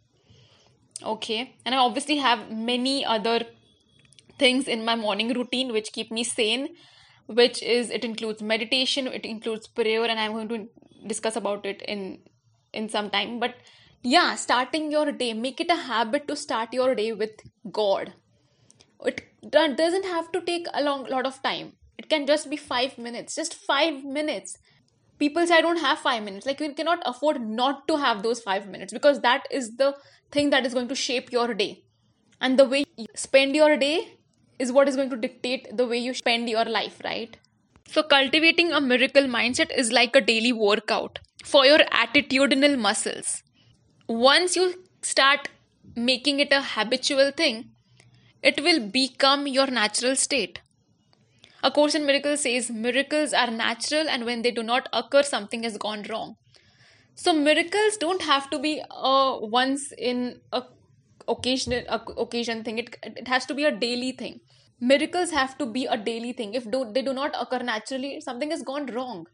Okay? 1.02 1.54
And 1.64 1.74
i 1.74 1.78
obviously 1.78 2.16
have 2.18 2.50
many 2.50 3.04
other 3.04 3.40
things 4.38 4.68
in 4.68 4.84
my 4.84 4.96
morning 4.96 5.32
routine 5.34 5.72
which 5.72 5.92
keep 5.92 6.10
me 6.10 6.24
sane 6.24 6.68
which 7.26 7.62
is 7.62 7.90
it 7.90 8.04
includes 8.04 8.42
meditation 8.42 9.06
it 9.06 9.24
includes 9.24 9.66
prayer 9.66 10.04
and 10.04 10.18
i'm 10.20 10.32
going 10.32 10.48
to 10.48 10.68
discuss 11.06 11.36
about 11.36 11.64
it 11.64 11.82
in 11.82 12.18
in 12.72 12.88
some 12.88 13.10
time. 13.10 13.38
But 13.40 13.54
yeah 14.02 14.34
starting 14.36 14.92
your 14.92 15.10
day 15.10 15.32
make 15.32 15.60
it 15.60 15.70
a 15.70 15.76
habit 15.76 16.28
to 16.28 16.36
start 16.36 16.72
your 16.72 16.94
day 16.94 17.12
with 17.12 17.40
god. 17.72 18.12
It 19.04 19.24
doesn't 19.50 20.04
have 20.04 20.30
to 20.32 20.40
take 20.40 20.66
a 20.74 20.82
long 20.82 21.04
lot 21.08 21.26
of 21.26 21.42
time. 21.42 21.72
It 21.96 22.08
can 22.08 22.26
just 22.26 22.48
be 22.50 22.56
5 22.56 22.98
minutes 22.98 23.34
just 23.34 23.54
5 23.54 24.04
minutes. 24.04 24.58
People 25.18 25.46
say 25.46 25.56
i 25.56 25.60
don't 25.60 25.80
have 25.80 25.98
5 25.98 26.22
minutes. 26.22 26.46
Like 26.46 26.60
you 26.60 26.72
cannot 26.74 27.02
afford 27.04 27.40
not 27.40 27.88
to 27.88 27.96
have 27.96 28.22
those 28.22 28.40
5 28.40 28.68
minutes 28.68 28.92
because 28.92 29.20
that 29.20 29.46
is 29.50 29.76
the 29.76 29.96
thing 30.30 30.50
that 30.50 30.66
is 30.66 30.74
going 30.74 30.88
to 30.88 30.94
shape 30.94 31.32
your 31.32 31.54
day. 31.54 31.84
And 32.40 32.58
the 32.58 32.64
way 32.64 32.84
you 32.96 33.06
spend 33.14 33.56
your 33.56 33.76
day 33.76 34.17
is 34.58 34.72
what 34.72 34.88
is 34.88 34.96
going 34.96 35.10
to 35.10 35.16
dictate 35.16 35.76
the 35.76 35.86
way 35.86 35.98
you 35.98 36.14
spend 36.14 36.48
your 36.48 36.64
life, 36.64 37.00
right? 37.04 37.36
So, 37.88 38.02
cultivating 38.02 38.72
a 38.72 38.80
miracle 38.80 39.24
mindset 39.24 39.76
is 39.76 39.92
like 39.92 40.14
a 40.14 40.20
daily 40.20 40.52
workout 40.52 41.20
for 41.44 41.64
your 41.64 41.78
attitudinal 41.78 42.78
muscles. 42.78 43.42
Once 44.08 44.56
you 44.56 44.84
start 45.02 45.48
making 45.96 46.40
it 46.40 46.52
a 46.52 46.62
habitual 46.62 47.30
thing, 47.30 47.70
it 48.42 48.62
will 48.62 48.80
become 48.80 49.46
your 49.46 49.66
natural 49.66 50.16
state. 50.16 50.60
A 51.62 51.70
Course 51.70 51.94
in 51.94 52.06
Miracles 52.06 52.42
says 52.42 52.70
miracles 52.70 53.32
are 53.32 53.50
natural, 53.50 54.08
and 54.08 54.24
when 54.24 54.42
they 54.42 54.50
do 54.50 54.62
not 54.62 54.88
occur, 54.92 55.22
something 55.22 55.64
has 55.64 55.76
gone 55.76 56.04
wrong. 56.08 56.36
So 57.14 57.32
miracles 57.32 57.96
don't 57.98 58.22
have 58.22 58.48
to 58.50 58.58
be 58.60 58.80
a 58.90 59.38
once 59.40 59.92
in 59.98 60.40
a 60.52 60.62
occasional 61.28 61.82
occasion 62.16 62.64
thing. 62.64 62.78
It, 62.78 62.96
it 63.02 63.28
has 63.28 63.46
to 63.46 63.54
be 63.54 63.64
a 63.64 63.72
daily 63.72 64.12
thing. 64.12 64.40
Miracles 64.80 65.30
have 65.30 65.58
to 65.58 65.66
be 65.66 65.86
a 65.86 65.96
daily 65.96 66.32
thing. 66.32 66.54
If 66.54 66.70
do, 66.70 66.90
they 66.92 67.02
do 67.02 67.12
not 67.12 67.34
occur 67.40 67.58
naturally 67.58 68.20
something 68.20 68.50
has 68.50 68.62
gone 68.62 68.86
wrong. 68.86 69.26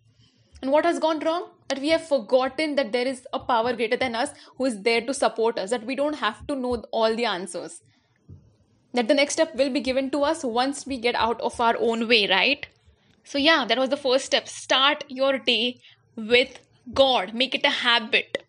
And 0.63 0.73
what 0.73 0.87
has 0.87 0.99
gone 0.99 1.21
wrong? 1.21 1.51
That 1.69 1.81
we 1.81 1.91
have 1.91 2.07
forgotten 2.07 2.77
that 2.77 2.93
there 2.93 3.07
is 3.07 3.27
a 3.33 3.39
power 3.39 3.75
greater 3.75 3.97
than 3.97 4.15
us 4.15 4.31
who 4.57 4.65
is 4.65 4.83
there 4.83 5.01
to 5.03 5.13
support 5.13 5.59
us 5.59 5.71
that 5.71 5.85
we 5.85 5.95
don't 5.95 6.17
have 6.17 6.47
to 6.47 6.57
know 6.57 6.85
all 6.91 7.15
the 7.15 7.27
answers. 7.27 7.83
That 8.95 9.09
the 9.09 9.15
next 9.15 9.35
step 9.35 9.55
will 9.57 9.71
be 9.71 9.81
given 9.81 10.11
to 10.11 10.23
us 10.23 10.45
once 10.45 10.87
we 10.87 10.99
get 10.99 11.15
out 11.17 11.41
of 11.41 11.61
our 11.61 11.77
own 11.79 12.09
way 12.09 12.27
right? 12.29 12.67
So 13.25 13.39
yeah 13.39 13.65
that 13.67 13.79
was 13.79 13.91
the 13.91 13.97
first 13.97 14.25
step. 14.25 14.49
Start 14.49 15.05
your 15.09 15.39
day 15.39 15.81
with 16.17 16.61
god. 16.93 17.35
Make 17.35 17.55
it 17.55 17.65
a 17.65 17.71
habit 17.71 18.44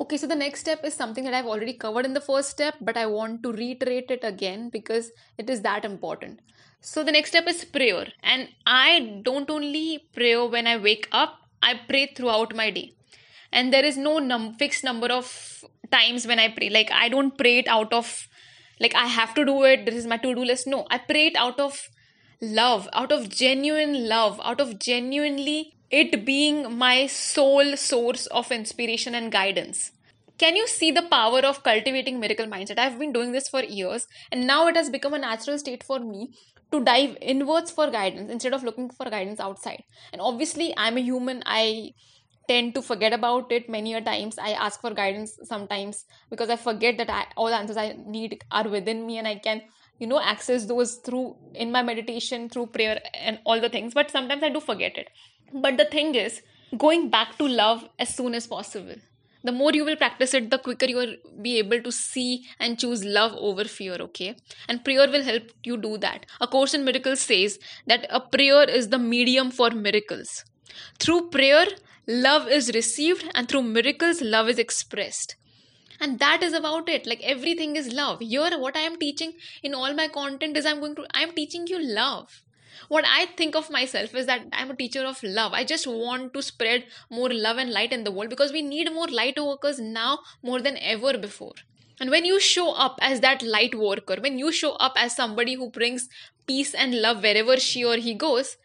Okay, 0.00 0.16
so 0.16 0.26
the 0.26 0.34
next 0.34 0.60
step 0.60 0.84
is 0.84 0.94
something 0.94 1.24
that 1.24 1.34
I've 1.34 1.46
already 1.46 1.74
covered 1.74 2.06
in 2.06 2.14
the 2.14 2.20
first 2.20 2.50
step, 2.50 2.74
but 2.80 2.96
I 2.96 3.06
want 3.06 3.42
to 3.42 3.52
reiterate 3.52 4.10
it 4.10 4.24
again 4.24 4.70
because 4.70 5.12
it 5.36 5.50
is 5.50 5.60
that 5.62 5.84
important. 5.84 6.40
So 6.80 7.04
the 7.04 7.12
next 7.12 7.28
step 7.30 7.46
is 7.46 7.64
prayer, 7.64 8.06
and 8.22 8.48
I 8.66 9.20
don't 9.22 9.48
only 9.50 10.08
pray 10.14 10.34
when 10.46 10.66
I 10.66 10.78
wake 10.78 11.08
up, 11.12 11.38
I 11.62 11.74
pray 11.88 12.12
throughout 12.16 12.56
my 12.56 12.70
day. 12.70 12.94
And 13.52 13.72
there 13.72 13.84
is 13.84 13.96
no 13.98 14.18
num- 14.18 14.54
fixed 14.54 14.82
number 14.82 15.08
of 15.08 15.62
times 15.92 16.26
when 16.26 16.38
I 16.38 16.48
pray. 16.48 16.70
Like, 16.70 16.90
I 16.90 17.08
don't 17.10 17.36
pray 17.36 17.58
it 17.58 17.68
out 17.68 17.92
of, 17.92 18.26
like, 18.80 18.94
I 18.94 19.06
have 19.06 19.34
to 19.34 19.44
do 19.44 19.62
it, 19.64 19.84
this 19.84 19.94
is 19.94 20.06
my 20.06 20.16
to 20.16 20.34
do 20.34 20.42
list. 20.42 20.66
No, 20.66 20.86
I 20.90 20.98
pray 20.98 21.26
it 21.26 21.36
out 21.36 21.60
of 21.60 21.88
love, 22.40 22.88
out 22.94 23.12
of 23.12 23.28
genuine 23.28 24.08
love, 24.08 24.40
out 24.42 24.60
of 24.60 24.78
genuinely 24.78 25.76
it 25.92 26.24
being 26.24 26.76
my 26.78 27.06
sole 27.06 27.76
source 27.76 28.26
of 28.26 28.50
inspiration 28.50 29.14
and 29.14 29.30
guidance. 29.30 29.92
Can 30.38 30.56
you 30.56 30.66
see 30.66 30.90
the 30.90 31.02
power 31.02 31.40
of 31.40 31.62
cultivating 31.62 32.18
miracle 32.18 32.46
mindset? 32.46 32.78
I've 32.78 32.98
been 32.98 33.12
doing 33.12 33.32
this 33.32 33.48
for 33.48 33.62
years, 33.62 34.08
and 34.32 34.46
now 34.46 34.66
it 34.66 34.76
has 34.76 34.88
become 34.90 35.12
a 35.14 35.18
natural 35.18 35.58
state 35.58 35.84
for 35.84 36.00
me 36.00 36.30
to 36.72 36.82
dive 36.82 37.18
inwards 37.20 37.70
for 37.70 37.90
guidance 37.90 38.30
instead 38.30 38.54
of 38.54 38.64
looking 38.64 38.88
for 38.88 39.10
guidance 39.10 39.38
outside. 39.38 39.84
And 40.12 40.22
obviously, 40.22 40.74
I'm 40.76 40.96
a 40.96 41.00
human. 41.00 41.42
I 41.44 41.92
tend 42.48 42.74
to 42.74 42.82
forget 42.82 43.12
about 43.12 43.52
it 43.52 43.68
many 43.68 43.94
a 43.94 44.00
times. 44.00 44.38
I 44.38 44.52
ask 44.52 44.80
for 44.80 44.92
guidance 44.92 45.38
sometimes 45.44 46.06
because 46.30 46.48
I 46.48 46.56
forget 46.56 46.96
that 46.98 47.10
I, 47.10 47.26
all 47.36 47.48
the 47.48 47.56
answers 47.56 47.76
I 47.76 47.94
need 48.04 48.42
are 48.50 48.68
within 48.68 49.06
me 49.06 49.18
and 49.18 49.28
I 49.28 49.36
can 49.36 49.62
you 49.98 50.08
know 50.08 50.20
access 50.20 50.64
those 50.66 50.96
through 51.06 51.36
in 51.54 51.70
my 51.70 51.82
meditation 51.82 52.48
through 52.48 52.66
prayer 52.76 53.00
and 53.14 53.38
all 53.44 53.60
the 53.60 53.68
things 53.68 53.94
but 53.94 54.10
sometimes 54.10 54.42
i 54.42 54.48
do 54.48 54.60
forget 54.68 54.96
it 55.02 55.10
but 55.52 55.76
the 55.76 55.84
thing 55.84 56.14
is, 56.14 56.42
going 56.76 57.10
back 57.10 57.36
to 57.38 57.46
love 57.46 57.88
as 57.98 58.14
soon 58.14 58.34
as 58.34 58.46
possible. 58.46 58.94
The 59.44 59.52
more 59.52 59.72
you 59.72 59.84
will 59.84 59.96
practice 59.96 60.34
it, 60.34 60.50
the 60.50 60.58
quicker 60.58 60.86
you 60.86 60.96
will 60.96 61.16
be 61.42 61.58
able 61.58 61.82
to 61.82 61.90
see 61.90 62.44
and 62.60 62.78
choose 62.78 63.04
love 63.04 63.32
over 63.36 63.64
fear, 63.64 63.96
okay? 64.00 64.36
And 64.68 64.84
prayer 64.84 65.10
will 65.10 65.24
help 65.24 65.50
you 65.64 65.76
do 65.76 65.98
that. 65.98 66.26
A 66.40 66.46
Course 66.46 66.74
in 66.74 66.84
Miracles 66.84 67.20
says 67.20 67.58
that 67.86 68.06
a 68.08 68.20
prayer 68.20 68.62
is 68.62 68.88
the 68.88 69.00
medium 69.00 69.50
for 69.50 69.70
miracles. 69.70 70.44
Through 71.00 71.30
prayer, 71.30 71.66
love 72.06 72.46
is 72.46 72.72
received, 72.72 73.28
and 73.34 73.48
through 73.48 73.64
miracles, 73.64 74.22
love 74.22 74.48
is 74.48 74.58
expressed 74.60 75.34
and 76.02 76.18
that 76.18 76.42
is 76.42 76.52
about 76.52 76.88
it 76.88 77.06
like 77.06 77.22
everything 77.22 77.76
is 77.76 77.92
love 77.92 78.20
here 78.20 78.58
what 78.58 78.76
i 78.76 78.84
am 78.90 78.98
teaching 79.02 79.32
in 79.62 79.74
all 79.74 79.94
my 79.94 80.08
content 80.08 80.56
is 80.56 80.66
i'm 80.66 80.80
going 80.80 80.96
to 80.96 81.06
i 81.14 81.22
am 81.26 81.32
teaching 81.32 81.66
you 81.72 81.80
love 82.00 82.40
what 82.88 83.04
I 83.06 83.26
think 83.26 83.54
of 83.56 83.70
myself 83.70 84.14
is 84.14 84.26
that 84.26 84.46
I'm 84.52 84.70
a 84.70 84.76
teacher 84.76 85.04
of 85.04 85.22
love. 85.22 85.52
I 85.52 85.64
just 85.64 85.86
want 85.86 86.34
to 86.34 86.42
spread 86.42 86.84
more 87.10 87.32
love 87.32 87.58
and 87.58 87.70
light 87.70 87.92
in 87.92 88.04
the 88.04 88.12
world 88.12 88.30
because 88.30 88.52
we 88.52 88.62
need 88.62 88.92
more 88.92 89.08
light 89.08 89.38
workers 89.38 89.78
now 89.78 90.18
more 90.42 90.60
than 90.60 90.76
ever 90.78 91.18
before. 91.18 91.54
And 92.00 92.10
when 92.10 92.24
you 92.24 92.40
show 92.40 92.72
up 92.72 92.98
as 93.00 93.20
that 93.20 93.42
light 93.42 93.74
worker, 93.74 94.16
when 94.20 94.38
you 94.38 94.50
show 94.50 94.72
up 94.72 94.94
as 94.96 95.14
somebody 95.14 95.54
who 95.54 95.70
brings 95.70 96.08
peace 96.46 96.74
and 96.74 97.00
love 97.00 97.22
wherever 97.22 97.56
she 97.58 97.84
or 97.84 97.96
he 97.96 98.14
goes, 98.14 98.56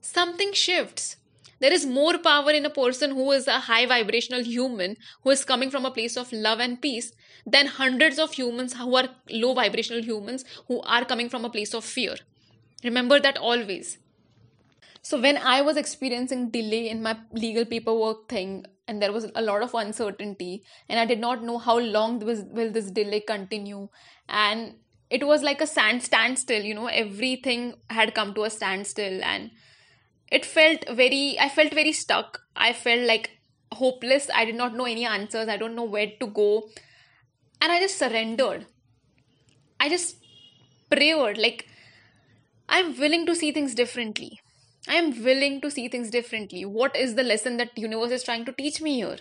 something 0.00 0.52
shifts. 0.52 1.16
There 1.60 1.72
is 1.72 1.84
more 1.84 2.16
power 2.16 2.50
in 2.50 2.64
a 2.64 2.70
person 2.70 3.10
who 3.10 3.30
is 3.32 3.46
a 3.46 3.60
high 3.60 3.84
vibrational 3.84 4.42
human 4.42 4.96
who 5.22 5.30
is 5.30 5.44
coming 5.44 5.70
from 5.70 5.84
a 5.84 5.90
place 5.90 6.16
of 6.16 6.32
love 6.32 6.58
and 6.58 6.80
peace 6.80 7.12
than 7.46 7.66
hundreds 7.66 8.18
of 8.18 8.32
humans 8.32 8.74
who 8.74 8.96
are 8.96 9.10
low 9.30 9.52
vibrational 9.52 10.02
humans 10.02 10.44
who 10.68 10.80
are 10.80 11.04
coming 11.04 11.28
from 11.28 11.44
a 11.44 11.50
place 11.50 11.74
of 11.74 11.84
fear. 11.84 12.16
Remember 12.82 13.20
that 13.20 13.38
always. 13.38 13.98
So, 15.02 15.20
when 15.20 15.38
I 15.38 15.62
was 15.62 15.76
experiencing 15.76 16.50
delay 16.50 16.88
in 16.88 17.02
my 17.02 17.16
legal 17.32 17.64
paperwork 17.64 18.28
thing, 18.28 18.66
and 18.86 19.00
there 19.00 19.12
was 19.12 19.30
a 19.34 19.42
lot 19.42 19.62
of 19.62 19.74
uncertainty, 19.74 20.62
and 20.88 20.98
I 20.98 21.06
did 21.06 21.20
not 21.20 21.42
know 21.42 21.58
how 21.58 21.78
long 21.78 22.18
will 22.18 22.72
this 22.72 22.90
delay 22.90 23.20
continue, 23.20 23.88
and 24.28 24.74
it 25.08 25.26
was 25.26 25.42
like 25.42 25.60
a 25.60 25.66
stand 25.66 26.02
standstill. 26.02 26.62
You 26.62 26.74
know, 26.74 26.86
everything 26.86 27.74
had 27.88 28.14
come 28.14 28.34
to 28.34 28.44
a 28.44 28.50
standstill, 28.50 29.22
and 29.24 29.50
it 30.30 30.44
felt 30.44 30.84
very. 30.90 31.38
I 31.38 31.48
felt 31.48 31.72
very 31.72 31.92
stuck. 31.92 32.40
I 32.54 32.72
felt 32.74 33.06
like 33.06 33.30
hopeless. 33.72 34.28
I 34.34 34.44
did 34.44 34.54
not 34.54 34.74
know 34.74 34.84
any 34.84 35.06
answers. 35.06 35.48
I 35.48 35.56
don't 35.56 35.74
know 35.74 35.84
where 35.84 36.12
to 36.20 36.26
go, 36.26 36.68
and 37.60 37.72
I 37.72 37.80
just 37.80 37.98
surrendered. 37.98 38.66
I 39.78 39.88
just 39.88 40.16
prayed 40.90 41.38
like 41.38 41.66
I'm 42.70 42.96
willing 42.96 43.26
to 43.26 43.34
see 43.34 43.50
things 43.50 43.74
differently. 43.74 44.40
I 44.88 44.94
am 44.94 45.24
willing 45.24 45.60
to 45.60 45.70
see 45.72 45.88
things 45.88 46.08
differently. 46.08 46.64
What 46.64 46.94
is 46.96 47.16
the 47.16 47.24
lesson 47.24 47.56
that 47.56 47.76
universe 47.76 48.12
is 48.12 48.22
trying 48.22 48.44
to 48.44 48.52
teach 48.52 48.80
me 48.80 48.94
here? 48.94 49.18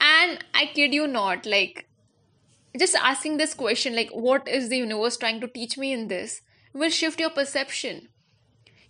And 0.00 0.42
I 0.54 0.70
kid 0.74 0.94
you 0.94 1.06
not, 1.06 1.44
like 1.44 1.86
just 2.78 2.96
asking 2.96 3.36
this 3.36 3.52
question, 3.52 3.94
like 3.94 4.08
what 4.10 4.48
is 4.48 4.70
the 4.70 4.78
universe 4.78 5.18
trying 5.18 5.40
to 5.42 5.46
teach 5.46 5.76
me 5.76 5.92
in 5.92 6.08
this, 6.08 6.40
will 6.72 6.90
shift 6.90 7.20
your 7.20 7.30
perception. 7.30 8.08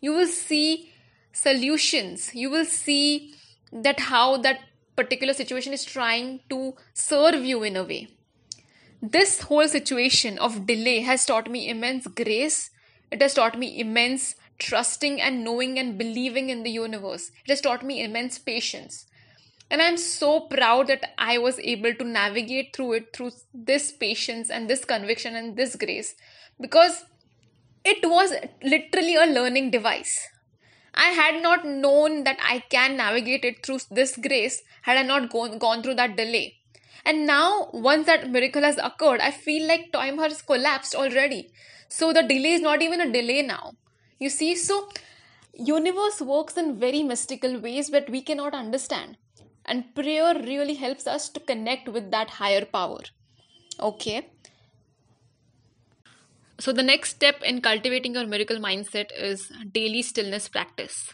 You 0.01 0.13
will 0.13 0.29
see 0.29 0.93
solutions. 1.33 2.35
You 2.35 2.51
will 2.51 2.65
see 2.65 3.35
that 3.73 3.99
how 3.99 4.37
that 4.39 4.61
particular 4.95 5.35
situation 5.35 5.73
is 5.73 5.85
trying 5.85 6.41
to 6.51 6.75
serve 6.93 7.45
you 7.45 7.65
in 7.65 7.77
a 7.77 7.83
way 7.83 8.14
this 9.13 9.43
whole 9.43 9.69
situation 9.69 10.39
of 10.39 10.67
delay 10.67 11.01
has 11.01 11.27
taught 11.27 11.51
me 11.51 11.69
immense 11.69 12.07
grace. 12.07 12.71
It 13.11 13.21
has 13.21 13.35
taught 13.35 13.59
me 13.59 13.79
immense 13.79 14.35
trusting 14.59 15.21
and 15.21 15.45
knowing 15.45 15.79
and 15.79 15.99
believing 15.99 16.49
in 16.49 16.63
the 16.63 16.71
universe. 16.71 17.31
It 17.45 17.51
has 17.51 17.61
taught 17.61 17.85
me 17.85 18.03
immense 18.03 18.39
patience. 18.39 19.07
And 19.71 19.83
I'm 19.83 19.97
so 19.97 20.41
proud 20.41 20.87
that 20.87 21.13
I 21.19 21.39
was 21.39 21.59
able 21.59 21.95
to 21.95 22.05
navigate 22.05 22.75
through 22.75 22.93
it 22.95 23.13
through 23.15 23.33
this 23.53 23.93
patience 23.93 24.51
and 24.51 24.71
this 24.71 24.85
conviction 24.85 25.37
and 25.37 25.57
this 25.57 25.77
grace 25.77 26.15
because 26.61 27.05
it 27.85 28.09
was 28.09 28.33
literally 28.63 29.17
a 29.17 29.27
learning 29.27 29.71
device. 29.71 30.19
I 30.95 31.09
had 31.09 31.43
not 31.43 31.67
known 31.67 32.25
that 32.25 32.39
I 32.43 32.61
can 32.71 32.97
navigate 32.97 33.45
it 33.45 33.67
through 33.67 33.81
this 33.91 34.17
grace 34.17 34.63
had 34.83 34.97
I 34.97 35.03
not 35.03 35.31
gone, 35.31 35.59
gone 35.59 35.83
through 35.83 35.97
that 35.97 36.17
delay. 36.17 36.57
And 37.07 37.27
now, 37.27 37.69
once 37.73 38.07
that 38.07 38.31
miracle 38.31 38.63
has 38.63 38.79
occurred, 38.79 39.21
I 39.21 39.31
feel 39.31 39.69
like 39.69 39.93
time 39.93 40.19
has 40.19 40.41
collapsed 40.41 40.95
already. 40.95 41.51
So 41.89 42.13
the 42.13 42.23
delay 42.23 42.53
is 42.53 42.63
not 42.63 42.81
even 42.81 43.01
a 43.01 43.13
delay 43.13 43.43
now. 43.43 43.73
You 44.19 44.31
see, 44.31 44.57
so 44.57 44.89
universe 45.53 46.21
works 46.21 46.57
in 46.57 46.79
very 46.79 47.03
mystical 47.03 47.61
ways 47.61 47.89
that 47.89 48.09
we 48.09 48.23
cannot 48.23 48.55
understand. 48.55 49.19
And 49.67 49.95
prayer 49.95 50.35
really 50.35 50.75
helps 50.75 51.07
us 51.07 51.29
to 51.31 51.41
connect 51.41 51.89
with 51.89 52.11
that 52.11 52.31
higher 52.31 52.65
power. 52.65 53.01
Okay. 53.79 54.29
So 56.59 56.73
the 56.73 56.83
next 56.83 57.11
step 57.11 57.43
in 57.43 57.61
cultivating 57.61 58.15
your 58.15 58.27
miracle 58.27 58.59
mindset 58.59 59.11
is 59.17 59.51
daily 59.73 60.03
stillness 60.03 60.49
practice. 60.49 61.13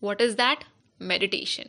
What 0.00 0.20
is 0.20 0.36
that? 0.36 0.64
Meditation. 0.98 1.68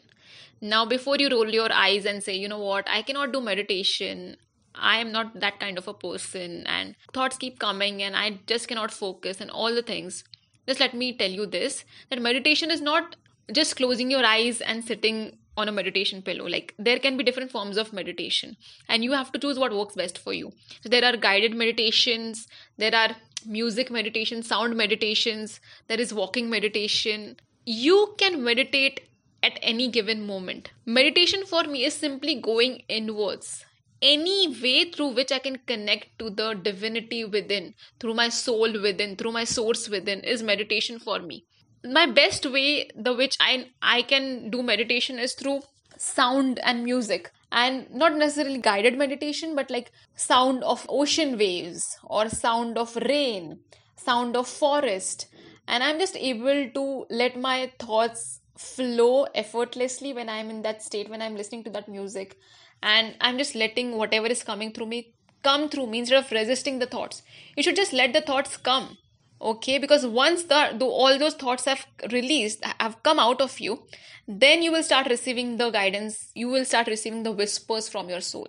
Now, 0.61 0.85
before 0.85 1.17
you 1.17 1.29
roll 1.29 1.49
your 1.49 1.71
eyes 1.71 2.05
and 2.05 2.23
say, 2.23 2.35
you 2.35 2.47
know 2.47 2.59
what, 2.59 2.87
I 2.89 3.01
cannot 3.01 3.31
do 3.31 3.41
meditation, 3.41 4.37
I 4.75 4.99
am 4.99 5.11
not 5.11 5.39
that 5.39 5.59
kind 5.59 5.77
of 5.77 5.87
a 5.87 5.93
person, 5.93 6.65
and 6.67 6.95
thoughts 7.13 7.37
keep 7.37 7.59
coming, 7.59 8.01
and 8.03 8.15
I 8.15 8.39
just 8.47 8.67
cannot 8.67 8.91
focus, 8.91 9.41
and 9.41 9.51
all 9.51 9.73
the 9.73 9.81
things. 9.81 10.23
Just 10.67 10.79
let 10.79 10.93
me 10.93 11.13
tell 11.13 11.31
you 11.31 11.45
this 11.45 11.83
that 12.09 12.21
meditation 12.21 12.71
is 12.71 12.81
not 12.81 13.15
just 13.51 13.75
closing 13.75 14.11
your 14.11 14.23
eyes 14.23 14.61
and 14.61 14.83
sitting 14.83 15.37
on 15.57 15.67
a 15.67 15.71
meditation 15.71 16.21
pillow. 16.21 16.45
Like, 16.45 16.73
there 16.77 16.99
can 16.99 17.17
be 17.17 17.23
different 17.23 17.51
forms 17.51 17.77
of 17.77 17.91
meditation, 17.91 18.55
and 18.87 19.03
you 19.03 19.11
have 19.13 19.31
to 19.31 19.39
choose 19.39 19.59
what 19.59 19.75
works 19.75 19.95
best 19.95 20.17
for 20.17 20.33
you. 20.33 20.51
So, 20.81 20.89
there 20.89 21.03
are 21.03 21.17
guided 21.17 21.55
meditations, 21.55 22.47
there 22.77 22.95
are 22.95 23.15
music 23.45 23.89
meditations, 23.89 24.47
sound 24.47 24.75
meditations, 24.75 25.59
there 25.87 25.99
is 25.99 26.13
walking 26.13 26.49
meditation. 26.49 27.37
You 27.65 28.15
can 28.17 28.43
meditate 28.43 29.01
at 29.41 29.59
any 29.61 29.87
given 29.89 30.25
moment. 30.25 30.71
Meditation 30.85 31.45
for 31.45 31.63
me 31.63 31.85
is 31.85 31.93
simply 31.93 32.35
going 32.35 32.83
inwards. 32.87 33.65
Any 34.01 34.47
way 34.47 34.91
through 34.91 35.09
which 35.09 35.31
I 35.31 35.39
can 35.39 35.57
connect 35.65 36.17
to 36.19 36.29
the 36.29 36.53
divinity 36.53 37.25
within, 37.25 37.73
through 37.99 38.13
my 38.13 38.29
soul 38.29 38.81
within, 38.81 39.15
through 39.15 39.33
my 39.33 39.43
source 39.43 39.89
within, 39.89 40.21
is 40.21 40.41
meditation 40.41 40.99
for 40.99 41.19
me. 41.19 41.45
My 41.83 42.05
best 42.05 42.45
way, 42.45 42.89
the 42.95 43.13
which 43.13 43.35
I 43.39 43.67
I 43.81 44.01
can 44.03 44.49
do 44.49 44.63
meditation 44.63 45.19
is 45.19 45.33
through 45.33 45.61
sound 45.97 46.59
and 46.63 46.83
music. 46.83 47.31
and 47.51 47.91
not 47.91 48.15
necessarily 48.15 48.59
guided 48.59 48.97
meditation 48.97 49.55
but 49.55 49.71
like 49.71 49.91
sound 50.15 50.63
of 50.63 50.85
ocean 50.89 51.37
waves 51.37 51.97
or 52.03 52.29
sound 52.29 52.77
of 52.77 52.95
rain 52.95 53.59
sound 53.95 54.35
of 54.35 54.47
forest 54.47 55.27
and 55.67 55.83
i'm 55.83 55.99
just 55.99 56.15
able 56.15 56.69
to 56.69 57.05
let 57.09 57.39
my 57.39 57.71
thoughts 57.79 58.38
flow 58.59 59.25
effortlessly 59.41 60.13
when 60.13 60.29
i'm 60.29 60.49
in 60.49 60.61
that 60.61 60.83
state 60.83 61.09
when 61.09 61.21
i'm 61.21 61.35
listening 61.35 61.63
to 61.63 61.69
that 61.69 61.87
music. 61.87 62.37
And 62.83 63.15
i'm 63.21 63.37
just 63.37 63.55
letting 63.55 63.97
whatever 63.97 64.27
is 64.27 64.43
coming 64.43 64.71
through 64.73 64.87
me 64.87 65.13
come 65.43 65.69
through 65.69 65.87
me 65.87 65.99
instead 65.99 66.23
of 66.23 66.31
resisting 66.31 66.79
the 66.79 66.85
thoughts. 66.85 67.21
You 67.55 67.63
should 67.63 67.75
just 67.75 67.93
let 67.93 68.13
the 68.13 68.21
thoughts 68.21 68.57
come 68.57 68.97
okay? 69.41 69.77
Because 69.77 70.05
once 70.05 70.43
the, 70.43 70.75
the 70.77 70.85
all 70.85 71.17
those 71.17 71.35
thoughts 71.35 71.65
have 71.65 71.85
released 72.11 72.63
have 72.79 73.01
come 73.03 73.19
out 73.19 73.41
of 73.41 73.59
you 73.59 73.83
then 74.27 74.61
you 74.61 74.71
will 74.71 74.83
start 74.83 75.07
receiving 75.09 75.57
the 75.57 75.71
guidance. 75.71 76.29
You 76.35 76.49
will 76.49 76.65
start 76.65 76.87
receiving 76.87 77.23
the 77.23 77.31
whispers 77.31 77.89
from 77.89 78.09
your 78.09 78.21
soul. 78.21 78.47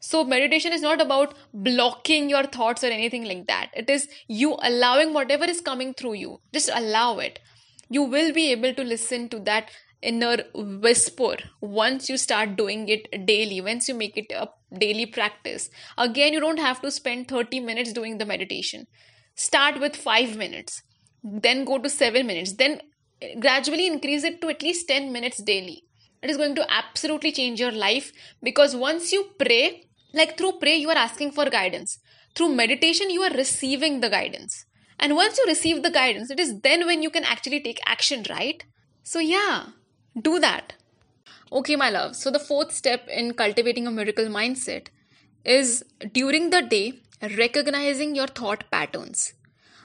So 0.00 0.22
meditation 0.24 0.72
is 0.72 0.82
not 0.82 1.00
about 1.00 1.34
blocking 1.54 2.28
your 2.28 2.44
thoughts 2.44 2.84
or 2.84 2.88
anything 2.88 3.24
like 3.24 3.46
that. 3.46 3.70
It 3.74 3.88
is 3.88 4.08
you 4.28 4.58
allowing 4.60 5.14
whatever 5.14 5.44
is 5.44 5.60
coming 5.60 5.94
through 5.94 6.14
you. 6.14 6.40
Just 6.52 6.70
allow 6.74 7.18
it 7.20 7.38
you 7.92 8.02
will 8.02 8.32
be 8.32 8.50
able 8.52 8.74
to 8.74 8.84
listen 8.84 9.28
to 9.28 9.38
that 9.40 9.70
inner 10.10 10.36
whisper 10.54 11.36
once 11.60 12.08
you 12.08 12.16
start 12.16 12.56
doing 12.56 12.88
it 12.88 13.04
daily 13.26 13.60
once 13.60 13.88
you 13.88 13.94
make 13.94 14.16
it 14.16 14.32
a 14.32 14.48
daily 14.76 15.06
practice. 15.06 15.70
Again 15.96 16.32
you 16.32 16.40
don't 16.40 16.58
have 16.58 16.80
to 16.82 16.90
spend 16.90 17.28
30 17.28 17.60
minutes 17.60 17.92
doing 17.92 18.18
the 18.18 18.26
meditation. 18.26 18.86
Start 19.34 19.80
with 19.80 19.94
5 19.96 20.36
minutes 20.36 20.82
then 21.22 21.64
go 21.64 21.78
to 21.78 21.88
7 21.88 22.26
minutes 22.26 22.54
then 22.54 22.80
gradually 23.38 23.86
increase 23.86 24.24
it 24.24 24.40
to 24.40 24.48
at 24.48 24.62
least 24.62 24.88
10 24.88 25.12
minutes 25.12 25.42
daily. 25.42 25.84
It 26.22 26.30
is 26.30 26.36
going 26.36 26.56
to 26.56 26.66
absolutely 26.72 27.32
change 27.32 27.60
your 27.60 27.72
life 27.72 28.12
because 28.42 28.74
once 28.74 29.12
you 29.12 29.26
pray 29.38 29.84
like 30.14 30.36
through 30.36 30.52
pray 30.60 30.76
you 30.76 30.90
are 30.90 31.02
asking 31.06 31.32
for 31.32 31.48
guidance. 31.48 31.98
Through 32.34 32.54
meditation 32.54 33.10
you 33.10 33.22
are 33.22 33.36
receiving 33.44 34.00
the 34.00 34.08
guidance 34.08 34.64
and 35.02 35.14
once 35.16 35.36
you 35.36 35.44
receive 35.46 35.82
the 35.82 35.94
guidance 36.00 36.30
it 36.30 36.40
is 36.40 36.58
then 36.60 36.86
when 36.86 37.02
you 37.02 37.10
can 37.10 37.24
actually 37.34 37.60
take 37.60 37.86
action 37.94 38.24
right 38.30 38.64
so 39.02 39.18
yeah 39.18 39.66
do 40.20 40.38
that. 40.40 40.74
Okay, 41.50 41.76
my 41.76 41.90
love. 41.90 42.16
So, 42.16 42.30
the 42.30 42.38
fourth 42.38 42.72
step 42.72 43.06
in 43.08 43.34
cultivating 43.34 43.86
a 43.86 43.90
miracle 43.90 44.26
mindset 44.26 44.88
is 45.44 45.84
during 46.12 46.50
the 46.50 46.62
day, 46.62 47.00
recognizing 47.22 48.14
your 48.14 48.26
thought 48.26 48.64
patterns. 48.70 49.34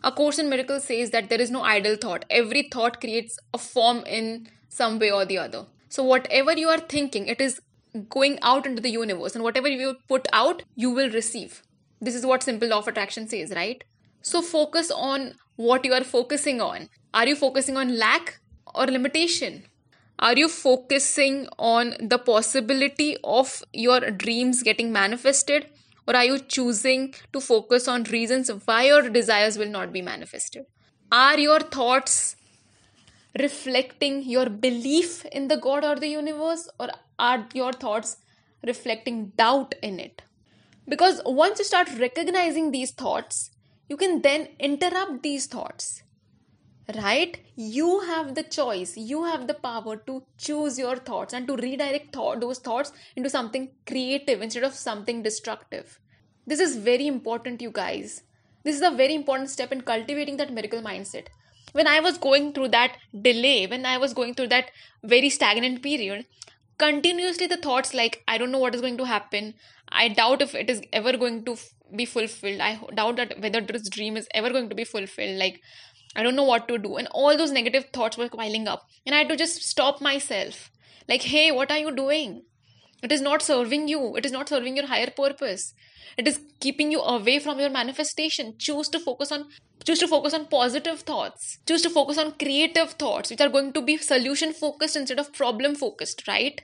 A 0.03 0.11
Course 0.11 0.39
in 0.39 0.49
Miracles 0.49 0.85
says 0.85 1.09
that 1.11 1.29
there 1.29 1.41
is 1.41 1.51
no 1.51 1.61
idle 1.61 1.95
thought. 1.95 2.25
Every 2.29 2.69
thought 2.71 3.01
creates 3.01 3.37
a 3.53 3.57
form 3.57 4.03
in 4.05 4.47
some 4.69 4.99
way 4.99 5.11
or 5.11 5.25
the 5.25 5.37
other. 5.37 5.65
So, 5.89 6.03
whatever 6.03 6.53
you 6.53 6.69
are 6.69 6.79
thinking, 6.79 7.27
it 7.27 7.41
is 7.41 7.59
going 8.09 8.37
out 8.41 8.65
into 8.65 8.81
the 8.81 8.91
universe, 8.91 9.35
and 9.35 9.43
whatever 9.43 9.67
you 9.67 9.95
put 10.07 10.27
out, 10.31 10.63
you 10.75 10.91
will 10.91 11.09
receive. 11.09 11.63
This 11.99 12.15
is 12.15 12.25
what 12.25 12.43
simple 12.43 12.67
law 12.67 12.79
of 12.79 12.87
attraction 12.87 13.27
says, 13.27 13.51
right? 13.55 13.83
So, 14.27 14.41
focus 14.41 14.91
on 14.91 15.33
what 15.55 15.85
you 15.85 15.93
are 15.93 16.03
focusing 16.03 16.61
on. 16.61 16.89
Are 17.13 17.27
you 17.27 17.35
focusing 17.35 17.77
on 17.77 17.97
lack 17.97 18.39
or 18.75 18.85
limitation? 18.85 19.63
are 20.19 20.35
you 20.35 20.47
focusing 20.49 21.47
on 21.59 21.93
the 21.99 22.17
possibility 22.17 23.17
of 23.23 23.63
your 23.71 23.99
dreams 24.11 24.63
getting 24.63 24.91
manifested 24.91 25.67
or 26.07 26.15
are 26.15 26.25
you 26.25 26.39
choosing 26.39 27.13
to 27.33 27.39
focus 27.39 27.87
on 27.87 28.03
reasons 28.05 28.49
why 28.65 28.85
your 28.85 29.09
desires 29.09 29.57
will 29.57 29.69
not 29.69 29.93
be 29.93 30.01
manifested 30.01 30.65
are 31.11 31.37
your 31.37 31.59
thoughts 31.59 32.35
reflecting 33.39 34.23
your 34.23 34.49
belief 34.49 35.23
in 35.25 35.47
the 35.49 35.57
god 35.57 35.85
or 35.85 35.95
the 35.95 36.07
universe 36.07 36.67
or 36.79 36.89
are 37.19 37.45
your 37.53 37.71
thoughts 37.71 38.17
reflecting 38.65 39.31
doubt 39.37 39.75
in 39.83 39.99
it 39.99 40.23
because 40.89 41.21
once 41.25 41.59
you 41.59 41.65
start 41.65 41.87
recognizing 41.99 42.71
these 42.71 42.91
thoughts 42.91 43.51
you 43.87 43.97
can 43.97 44.21
then 44.21 44.49
interrupt 44.59 45.23
these 45.23 45.45
thoughts. 45.45 46.03
Right? 46.95 47.37
You 47.55 47.99
have 48.01 48.35
the 48.35 48.43
choice. 48.43 48.95
You 48.95 49.25
have 49.25 49.47
the 49.47 49.53
power 49.53 49.97
to 50.07 50.23
choose 50.37 50.79
your 50.79 50.95
thoughts 50.95 51.33
and 51.33 51.45
to 51.47 51.57
redirect 51.57 52.13
thought, 52.13 52.39
those 52.39 52.59
thoughts 52.59 52.93
into 53.15 53.29
something 53.29 53.71
creative 53.85 54.41
instead 54.41 54.63
of 54.63 54.73
something 54.73 55.21
destructive. 55.21 55.99
This 56.45 56.61
is 56.61 56.77
very 56.77 57.07
important 57.07 57.61
you 57.61 57.71
guys. 57.71 58.23
This 58.63 58.75
is 58.75 58.81
a 58.81 58.91
very 58.91 59.15
important 59.15 59.49
step 59.49 59.73
in 59.73 59.81
cultivating 59.81 60.37
that 60.37 60.53
miracle 60.53 60.81
mindset. 60.81 61.27
When 61.73 61.87
i 61.87 61.99
was 61.99 62.17
going 62.17 62.53
through 62.53 62.69
that 62.69 62.97
delay 63.21 63.67
when 63.67 63.85
i 63.85 63.97
was 63.97 64.13
going 64.13 64.33
through 64.33 64.47
that 64.47 64.71
very 65.03 65.29
stagnant 65.29 65.83
period 65.83 66.25
continuously 66.77 67.47
the 67.47 67.57
thoughts 67.57 67.93
like 67.93 68.23
i 68.27 68.37
don't 68.37 68.51
know 68.51 68.57
what 68.59 68.73
is 68.73 68.81
going 68.81 68.97
to 68.97 69.05
happen. 69.05 69.53
I 69.89 70.09
doubt 70.09 70.41
if 70.41 70.53
it 70.53 70.69
is 70.69 70.81
ever 70.91 71.17
going 71.17 71.45
to 71.45 71.55
be 71.95 72.05
fulfilled 72.05 72.59
i 72.59 72.79
doubt 72.95 73.15
that 73.15 73.39
whether 73.39 73.61
this 73.61 73.89
dream 73.89 74.17
is 74.17 74.27
ever 74.33 74.49
going 74.49 74.69
to 74.69 74.75
be 74.75 74.83
fulfilled 74.83 75.37
like 75.37 75.61
I 76.17 76.23
don't 76.23 76.35
know 76.35 76.43
what 76.43 76.67
to 76.67 76.79
do. 76.79 76.95
And 76.97 77.07
all 77.11 77.37
those 77.37 77.51
negative 77.51 77.85
thoughts 77.93 78.17
were 78.17 78.27
piling 78.27 78.67
up. 78.67 78.87
And 79.05 79.13
I 79.13 79.19
had 79.19 79.29
to 79.29 79.35
just 79.35 79.61
stop 79.61 80.01
myself. 80.01 80.71
Like, 81.07 81.21
hey, 81.21 81.51
what 81.51 81.71
are 81.71 81.77
you 81.77 81.95
doing? 81.95 82.41
It 83.03 83.11
is 83.11 83.21
not 83.21 83.43
serving 83.43 83.87
you. 83.87 84.15
It 84.15 84.25
is 84.25 84.31
not 84.31 84.49
serving 84.49 84.75
your 84.75 84.87
higher 84.87 85.11
purpose. 85.15 85.75
It 86.17 86.27
is 86.27 86.39
keeping 86.59 86.91
you 86.91 87.01
away 87.01 87.37
from 87.37 87.59
your 87.59 87.69
manifestation. 87.69 88.55
Choose 88.57 88.89
to 88.89 88.99
focus 88.99 89.31
on 89.31 89.45
choose 89.85 89.99
to 89.99 90.07
focus 90.07 90.33
on 90.33 90.47
positive 90.47 91.01
thoughts. 91.01 91.59
Choose 91.67 91.83
to 91.83 91.89
focus 91.89 92.17
on 92.17 92.31
creative 92.31 92.91
thoughts, 92.93 93.29
which 93.29 93.39
are 93.39 93.49
going 93.49 93.71
to 93.73 93.81
be 93.81 93.97
solution 93.97 94.51
focused 94.51 94.95
instead 94.95 95.19
of 95.19 95.31
problem 95.31 95.75
focused, 95.75 96.27
right? 96.27 96.59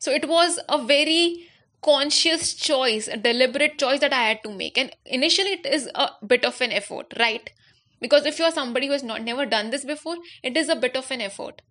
So 0.00 0.10
it 0.10 0.28
was 0.28 0.58
a 0.68 0.84
very 0.84 1.48
conscious 1.86 2.54
choice, 2.54 3.08
a 3.08 3.16
deliberate 3.16 3.78
choice 3.78 4.00
that 4.00 4.12
I 4.12 4.24
had 4.28 4.42
to 4.44 4.52
make. 4.52 4.76
And 4.76 4.90
initially 5.04 5.52
it 5.60 5.66
is 5.66 5.88
a 5.94 6.08
bit 6.34 6.44
of 6.44 6.60
an 6.60 6.72
effort, 6.72 7.14
right? 7.18 7.50
because 8.00 8.26
if 8.26 8.38
you're 8.38 8.50
somebody 8.50 8.86
who 8.86 8.92
has 8.92 9.02
not 9.02 9.22
never 9.22 9.46
done 9.46 9.70
this 9.70 9.84
before 9.84 10.16
it 10.42 10.56
is 10.56 10.68
a 10.68 10.76
bit 10.76 10.96
of 10.96 11.10
an 11.10 11.20
effort. 11.20 11.62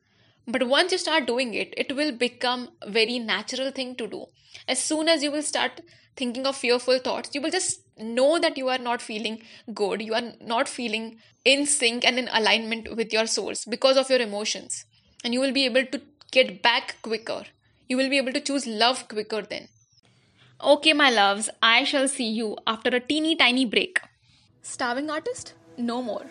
But 0.47 0.67
once 0.67 0.91
you 0.91 0.97
start 0.97 1.27
doing 1.27 1.53
it 1.53 1.73
it 1.77 1.95
will 1.95 2.11
become 2.11 2.69
a 2.81 2.91
very 2.91 3.19
natural 3.19 3.71
thing 3.71 3.95
to 3.95 4.07
do. 4.07 4.25
As 4.67 4.79
soon 4.79 5.07
as 5.07 5.23
you 5.23 5.31
will 5.31 5.43
start 5.43 5.81
thinking 6.15 6.45
of 6.47 6.55
fearful 6.55 6.99
thoughts 6.99 7.31
you 7.33 7.41
will 7.41 7.51
just 7.51 7.81
know 7.97 8.39
that 8.39 8.57
you 8.57 8.69
are 8.69 8.77
not 8.77 9.01
feeling 9.01 9.41
good. 9.73 10.01
You 10.01 10.13
are 10.13 10.33
not 10.41 10.67
feeling 10.67 11.17
in 11.43 11.65
sync 11.65 12.05
and 12.05 12.17
in 12.17 12.29
alignment 12.33 12.95
with 12.95 13.13
your 13.13 13.27
source 13.27 13.65
because 13.65 13.97
of 13.97 14.09
your 14.09 14.19
emotions. 14.19 14.85
And 15.23 15.33
you 15.33 15.39
will 15.39 15.53
be 15.53 15.65
able 15.65 15.85
to 15.85 16.01
get 16.31 16.61
back 16.61 16.97
quicker. 17.01 17.43
You 17.87 17.97
will 17.97 18.09
be 18.09 18.17
able 18.17 18.33
to 18.33 18.41
choose 18.41 18.67
love 18.67 19.07
quicker 19.07 19.41
then 19.41 19.69
okay 20.61 20.93
my 20.93 21.09
loves 21.09 21.49
i 21.61 21.83
shall 21.83 22.07
see 22.07 22.29
you 22.29 22.55
after 22.65 22.89
a 22.89 22.99
teeny 22.99 23.35
tiny 23.35 23.65
break 23.65 23.99
starving 24.61 25.09
artist 25.09 25.53
no 25.77 26.01
more. 26.01 26.23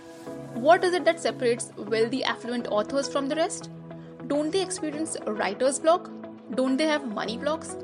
What 0.54 0.84
is 0.84 0.94
it 0.94 1.04
that 1.04 1.20
separates 1.20 1.72
wealthy, 1.76 2.24
affluent 2.24 2.66
authors 2.68 3.08
from 3.08 3.28
the 3.28 3.36
rest? 3.36 3.70
Don't 4.26 4.50
they 4.50 4.62
experience 4.62 5.16
writer's 5.26 5.78
block? 5.78 6.10
Don't 6.54 6.76
they 6.76 6.86
have 6.86 7.06
money 7.06 7.36
blocks? 7.36 7.76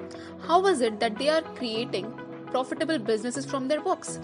How 0.46 0.66
is 0.66 0.80
it 0.80 0.98
that 1.00 1.18
they 1.18 1.28
are 1.28 1.42
creating 1.42 2.12
profitable 2.50 2.98
businesses 2.98 3.44
from 3.44 3.68
their 3.68 3.80
books? 3.80 4.18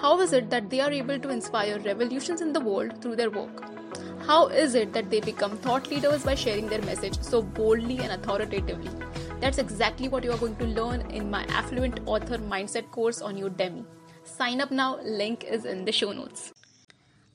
How 0.00 0.20
is 0.20 0.32
it 0.32 0.50
that 0.50 0.70
they 0.70 0.80
are 0.80 0.92
able 0.92 1.18
to 1.18 1.30
inspire 1.30 1.80
revolutions 1.80 2.40
in 2.40 2.52
the 2.52 2.60
world 2.60 3.02
through 3.02 3.16
their 3.16 3.30
work? 3.30 3.64
How 4.26 4.46
is 4.46 4.74
it 4.74 4.92
that 4.92 5.10
they 5.10 5.20
become 5.20 5.56
thought 5.58 5.90
leaders 5.90 6.22
by 6.22 6.34
sharing 6.34 6.68
their 6.68 6.82
message 6.82 7.20
so 7.20 7.42
boldly 7.42 7.98
and 7.98 8.12
authoritatively? 8.12 8.90
That's 9.40 9.58
exactly 9.58 10.08
what 10.08 10.24
you 10.24 10.32
are 10.32 10.36
going 10.36 10.56
to 10.56 10.64
learn 10.64 11.02
in 11.12 11.30
my 11.30 11.44
Affluent 11.44 12.00
Author 12.06 12.38
Mindset 12.38 12.90
course 12.90 13.22
on 13.22 13.36
Udemy. 13.36 13.84
Sign 14.24 14.60
up 14.60 14.72
now, 14.72 14.98
link 15.02 15.44
is 15.44 15.64
in 15.64 15.84
the 15.84 15.92
show 15.92 16.10
notes. 16.12 16.52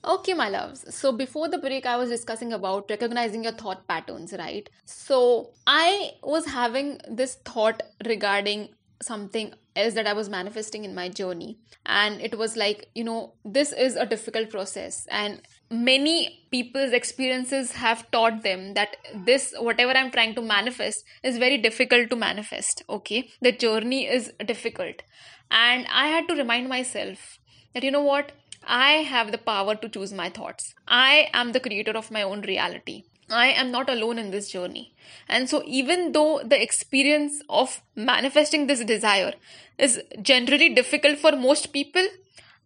Okay, 0.03 0.33
my 0.33 0.49
loves. 0.49 0.93
So 0.93 1.13
before 1.13 1.47
the 1.47 1.57
break, 1.57 1.85
I 1.85 1.95
was 1.95 2.09
discussing 2.09 2.51
about 2.51 2.89
recognizing 2.89 3.45
your 3.45 3.53
thought 3.53 3.87
patterns, 3.87 4.33
right? 4.37 4.69
So 4.83 5.51
I 5.65 6.11
was 6.21 6.45
having 6.45 6.99
this 7.09 7.35
thought 7.45 7.81
regarding 8.05 8.75
something 9.01 9.53
else 9.75 9.93
that 9.93 10.05
I 10.05 10.11
was 10.13 10.27
manifesting 10.27 10.83
in 10.83 10.93
my 10.93 11.07
journey. 11.07 11.57
And 11.85 12.19
it 12.19 12.37
was 12.37 12.57
like, 12.57 12.89
you 12.93 13.05
know, 13.05 13.33
this 13.45 13.71
is 13.71 13.95
a 13.95 14.05
difficult 14.05 14.49
process. 14.49 15.07
And 15.09 15.41
many 15.73 16.45
people's 16.51 16.91
experiences 16.91 17.71
have 17.73 18.09
taught 18.11 18.43
them 18.43 18.73
that 18.75 18.95
this, 19.25 19.53
whatever 19.57 19.91
I'm 19.91 20.11
trying 20.11 20.35
to 20.35 20.41
manifest, 20.41 21.03
is 21.23 21.37
very 21.37 21.57
difficult 21.57 22.09
to 22.11 22.15
manifest. 22.15 22.83
Okay. 22.87 23.29
The 23.41 23.51
journey 23.51 24.07
is 24.07 24.31
difficult. 24.45 25.01
And 25.49 25.87
I 25.91 26.07
had 26.07 26.27
to 26.27 26.35
remind 26.35 26.69
myself 26.69 27.39
that, 27.73 27.83
you 27.83 27.91
know 27.91 28.03
what? 28.03 28.31
I 28.65 28.91
have 29.13 29.31
the 29.31 29.37
power 29.37 29.75
to 29.75 29.89
choose 29.89 30.13
my 30.13 30.29
thoughts. 30.29 30.73
I 30.87 31.29
am 31.33 31.51
the 31.51 31.59
creator 31.59 31.91
of 31.91 32.11
my 32.11 32.23
own 32.23 32.41
reality. 32.41 33.03
I 33.29 33.47
am 33.47 33.71
not 33.71 33.89
alone 33.89 34.19
in 34.19 34.31
this 34.31 34.51
journey. 34.51 34.93
And 35.27 35.49
so, 35.49 35.63
even 35.65 36.11
though 36.11 36.41
the 36.43 36.61
experience 36.61 37.41
of 37.49 37.81
manifesting 37.95 38.67
this 38.67 38.83
desire 38.83 39.33
is 39.77 40.01
generally 40.21 40.69
difficult 40.69 41.17
for 41.17 41.31
most 41.31 41.73
people, 41.73 42.05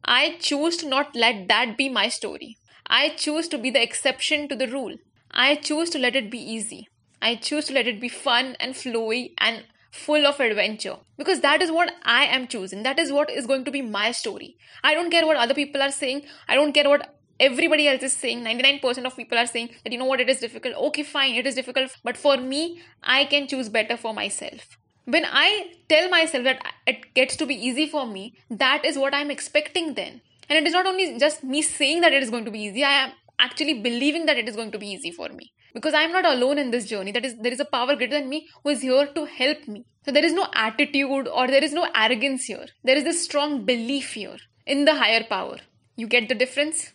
I 0.04 0.38
choose 0.39 0.78
to 0.78 0.89
not 0.89 1.15
let 1.15 1.48
that 1.48 1.78
be 1.78 1.89
my 1.89 2.10
story. 2.10 2.58
I 2.88 3.10
choose 3.10 3.47
to 3.50 3.58
be 3.58 3.69
the 3.69 3.84
exception 3.84 4.47
to 4.47 4.56
the 4.56 4.67
rule. 4.67 4.95
I 5.32 5.56
choose 5.56 5.89
to 5.91 6.00
let 6.00 6.15
it 6.15 6.32
be 6.32 6.39
easy. 6.39 6.88
I 7.21 7.36
choose 7.36 7.65
to 7.65 7.73
let 7.73 7.88
it 7.88 8.00
be 8.00 8.10
fun 8.10 8.56
and 8.60 8.73
flowy 8.73 9.34
and 9.38 9.65
full 9.91 10.26
of 10.26 10.39
adventure 10.39 10.97
because 11.17 11.41
that 11.41 11.62
is 11.62 11.71
what 11.71 11.91
I 12.04 12.26
am 12.26 12.47
choosing. 12.47 12.84
That 12.84 13.00
is 13.00 13.12
what 13.12 13.30
is 13.30 13.47
going 13.47 13.65
to 13.65 13.71
be 13.71 13.82
my 13.82 14.12
story. 14.12 14.56
I 14.84 14.93
don't 14.93 15.10
care 15.10 15.26
what 15.26 15.38
other 15.38 15.54
people 15.54 15.82
are 15.82 15.91
saying. 15.91 16.23
I 16.47 16.56
don't 16.56 16.73
care 16.73 16.88
what 16.88 17.13
everybody 17.39 17.88
else 17.88 18.04
is 18.04 18.13
saying 18.13 18.43
99% 18.43 19.06
of 19.06 19.15
people 19.15 19.38
are 19.38 19.47
saying 19.47 19.69
that 19.84 19.93
you 19.93 20.00
know 20.00 20.06
what 20.06 20.19
it 20.19 20.30
is 20.30 20.39
difficult 20.39 20.76
okay 20.76 21.04
fine 21.04 21.36
it 21.36 21.45
is 21.45 21.56
difficult 21.56 21.95
but 22.04 22.17
for 22.17 22.38
me 22.38 22.82
i 23.04 23.26
can 23.26 23.47
choose 23.47 23.69
better 23.69 23.95
for 23.95 24.13
myself 24.13 24.78
when 25.06 25.26
i 25.26 25.71
tell 25.88 26.10
myself 26.10 26.43
that 26.43 26.63
it 26.88 27.13
gets 27.13 27.36
to 27.36 27.45
be 27.45 27.54
easy 27.54 27.88
for 27.88 28.08
me 28.08 28.34
that 28.50 28.84
is 28.84 28.97
what 28.97 29.13
i'm 29.13 29.30
expecting 29.30 29.93
then 29.93 30.19
and 30.50 30.58
it 30.58 30.68
is 30.68 30.74
not 30.74 30.86
only 30.86 31.18
just 31.20 31.44
me 31.44 31.62
saying 31.62 32.02
that 32.02 32.14
it 32.14 32.24
is 32.24 32.30
going 32.30 32.46
to 32.46 32.52
be 32.52 32.60
easy 32.60 32.84
i 32.84 32.92
am 33.06 33.12
actually 33.40 33.82
believing 33.82 34.26
that 34.26 34.38
it 34.38 34.48
is 34.48 34.56
going 34.56 34.72
to 34.72 34.80
be 34.80 34.88
easy 34.88 35.12
for 35.12 35.30
me. 35.30 35.52
Because 35.74 35.94
i'm 35.94 36.12
not 36.12 36.26
alone 36.26 36.58
in 36.58 36.72
this 36.72 36.86
journey. 36.86 37.12
That 37.12 37.26
is 37.26 37.36
there 37.38 37.52
is 37.52 37.60
a 37.60 37.66
power 37.66 37.96
greater 37.96 38.20
than 38.20 38.30
me 38.30 38.48
who 38.64 38.70
is 38.72 38.82
here 38.82 39.08
to 39.08 39.26
help 39.26 39.68
me. 39.68 39.86
So 40.06 40.12
there 40.12 40.26
is 40.26 40.34
no 40.34 40.48
attitude 40.54 41.28
or 41.28 41.48
there 41.48 41.64
is 41.64 41.74
no 41.74 41.88
arrogance 41.96 42.46
here. 42.46 42.68
There 42.84 42.98
is 42.98 43.04
this 43.04 43.24
strong 43.24 43.66
belief 43.66 44.14
here 44.14 44.38
in 44.66 44.86
the 44.86 44.96
higher 44.96 45.24
power. 45.24 45.58
You 45.96 46.08
get 46.08 46.30
the 46.30 46.36
difference? 46.36 46.94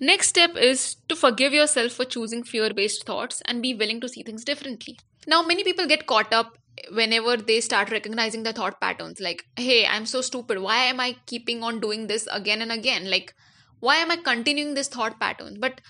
Next 0.00 0.28
step 0.28 0.56
is 0.56 0.96
to 1.08 1.16
forgive 1.16 1.52
yourself 1.52 1.92
for 1.92 2.04
choosing 2.04 2.42
fear 2.42 2.72
based 2.74 3.06
thoughts 3.06 3.42
and 3.44 3.62
be 3.62 3.74
willing 3.74 4.00
to 4.00 4.08
see 4.08 4.22
things 4.22 4.44
differently. 4.44 4.98
Now, 5.26 5.42
many 5.42 5.64
people 5.64 5.86
get 5.86 6.06
caught 6.06 6.32
up 6.32 6.58
whenever 6.90 7.36
they 7.36 7.60
start 7.60 7.90
recognizing 7.90 8.42
the 8.42 8.52
thought 8.52 8.80
patterns 8.80 9.20
like, 9.20 9.44
hey, 9.56 9.86
I'm 9.86 10.06
so 10.06 10.20
stupid. 10.20 10.60
Why 10.60 10.84
am 10.84 11.00
I 11.00 11.16
keeping 11.26 11.62
on 11.62 11.80
doing 11.80 12.06
this 12.06 12.28
again 12.32 12.62
and 12.62 12.72
again? 12.72 13.10
Like, 13.10 13.34
why 13.80 13.96
am 13.96 14.10
I 14.10 14.16
continuing 14.16 14.74
this 14.74 14.88
thought 14.88 15.18
pattern? 15.20 15.58
But 15.60 15.80